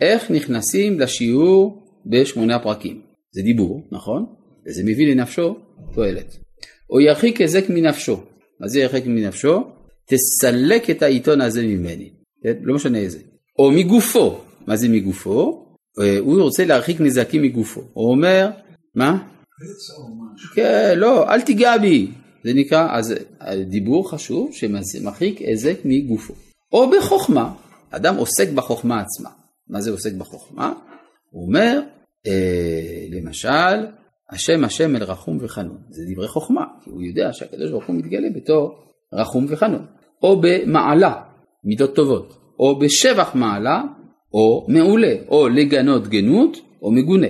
איך 0.00 0.30
נכנסים 0.30 1.00
לשיעור 1.00 1.82
בשמונה 2.06 2.58
פרקים. 2.58 3.00
זה 3.32 3.42
דיבור, 3.42 3.88
נכון? 3.92 4.26
וזה 4.66 4.82
מביא 4.84 5.14
לנפשו 5.14 5.56
תועלת. 5.94 6.36
או 6.90 7.00
ירחיק 7.00 7.40
היזק 7.40 7.64
מנפשו. 7.68 8.20
מה 8.60 8.68
זה 8.68 8.80
ירחיק 8.80 9.06
מנפשו? 9.06 9.64
תסלק 10.08 10.90
את 10.90 11.02
העיתון 11.02 11.40
הזה 11.40 11.62
ממני. 11.62 12.10
לא 12.62 12.74
משנה 12.74 12.98
איזה. 12.98 13.18
או 13.58 13.70
מגופו. 13.70 14.40
מה 14.66 14.76
זה 14.76 14.88
מגופו? 14.88 15.66
אה, 16.00 16.18
הוא 16.18 16.42
רוצה 16.42 16.64
להרחיק 16.64 17.00
נזקים 17.00 17.42
מגופו. 17.42 17.80
הוא 17.92 18.10
אומר, 18.10 18.48
מה? 18.94 19.18
כן, 20.54 20.98
לא, 20.98 21.28
אל 21.28 21.40
תיגע 21.40 21.78
בי. 21.78 22.12
זה 22.44 22.54
נקרא, 22.54 22.88
אז 22.90 23.14
דיבור 23.68 24.10
חשוב 24.10 24.50
שמרחיק 24.52 25.38
היזק 25.38 25.76
מגופו. 25.84 26.34
או 26.72 26.90
בחוכמה, 26.90 27.54
אדם 27.90 28.16
עוסק 28.16 28.48
בחוכמה 28.54 29.00
עצמה. 29.00 29.30
מה 29.68 29.80
זה 29.80 29.90
עוסק 29.90 30.12
בחוכמה? 30.12 30.72
הוא 31.30 31.46
אומר, 31.46 31.80
אה, 32.26 33.06
למשל, 33.10 33.86
השם 34.30 34.64
השם 34.64 34.96
אל 34.96 35.02
רחום 35.02 35.38
וחנון, 35.40 35.78
זה 35.90 36.02
דברי 36.12 36.28
חוכמה, 36.28 36.64
כי 36.84 36.90
הוא 36.90 37.02
יודע 37.02 37.32
שהקדוש 37.32 37.70
ברוך 37.70 37.86
הוא 37.86 37.96
מתגלה 37.96 38.28
בתור 38.34 38.74
רחום 39.12 39.46
וחנון, 39.48 39.86
או 40.22 40.40
במעלה, 40.40 41.22
מידות 41.64 41.94
טובות, 41.94 42.38
או 42.58 42.78
בשבח 42.78 43.34
מעלה, 43.34 43.82
או 44.32 44.66
מעולה, 44.68 45.14
או 45.28 45.48
לגנות 45.48 46.08
גנות, 46.08 46.58
או 46.82 46.92
מגונה. 46.92 47.26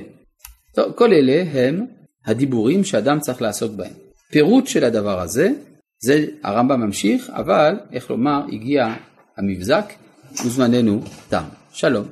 טוב, 0.75 0.93
כל 0.93 1.12
אלה 1.12 1.45
הם 1.53 1.87
הדיבורים 2.27 2.85
שאדם 2.85 3.21
צריך 3.21 3.43
לעסוק 3.43 3.73
בהם. 3.73 3.93
פירוט 4.31 4.67
של 4.67 4.85
הדבר 4.85 5.21
הזה, 5.21 5.51
זה 5.99 6.27
הרמב"ם 6.43 6.81
ממשיך, 6.81 7.31
אבל 7.31 7.75
איך 7.93 8.11
לומר, 8.11 8.41
הגיע 8.53 8.95
המבזק 9.37 9.93
וזמננו 10.45 11.01
תם. 11.29 11.45
שלום. 11.73 12.05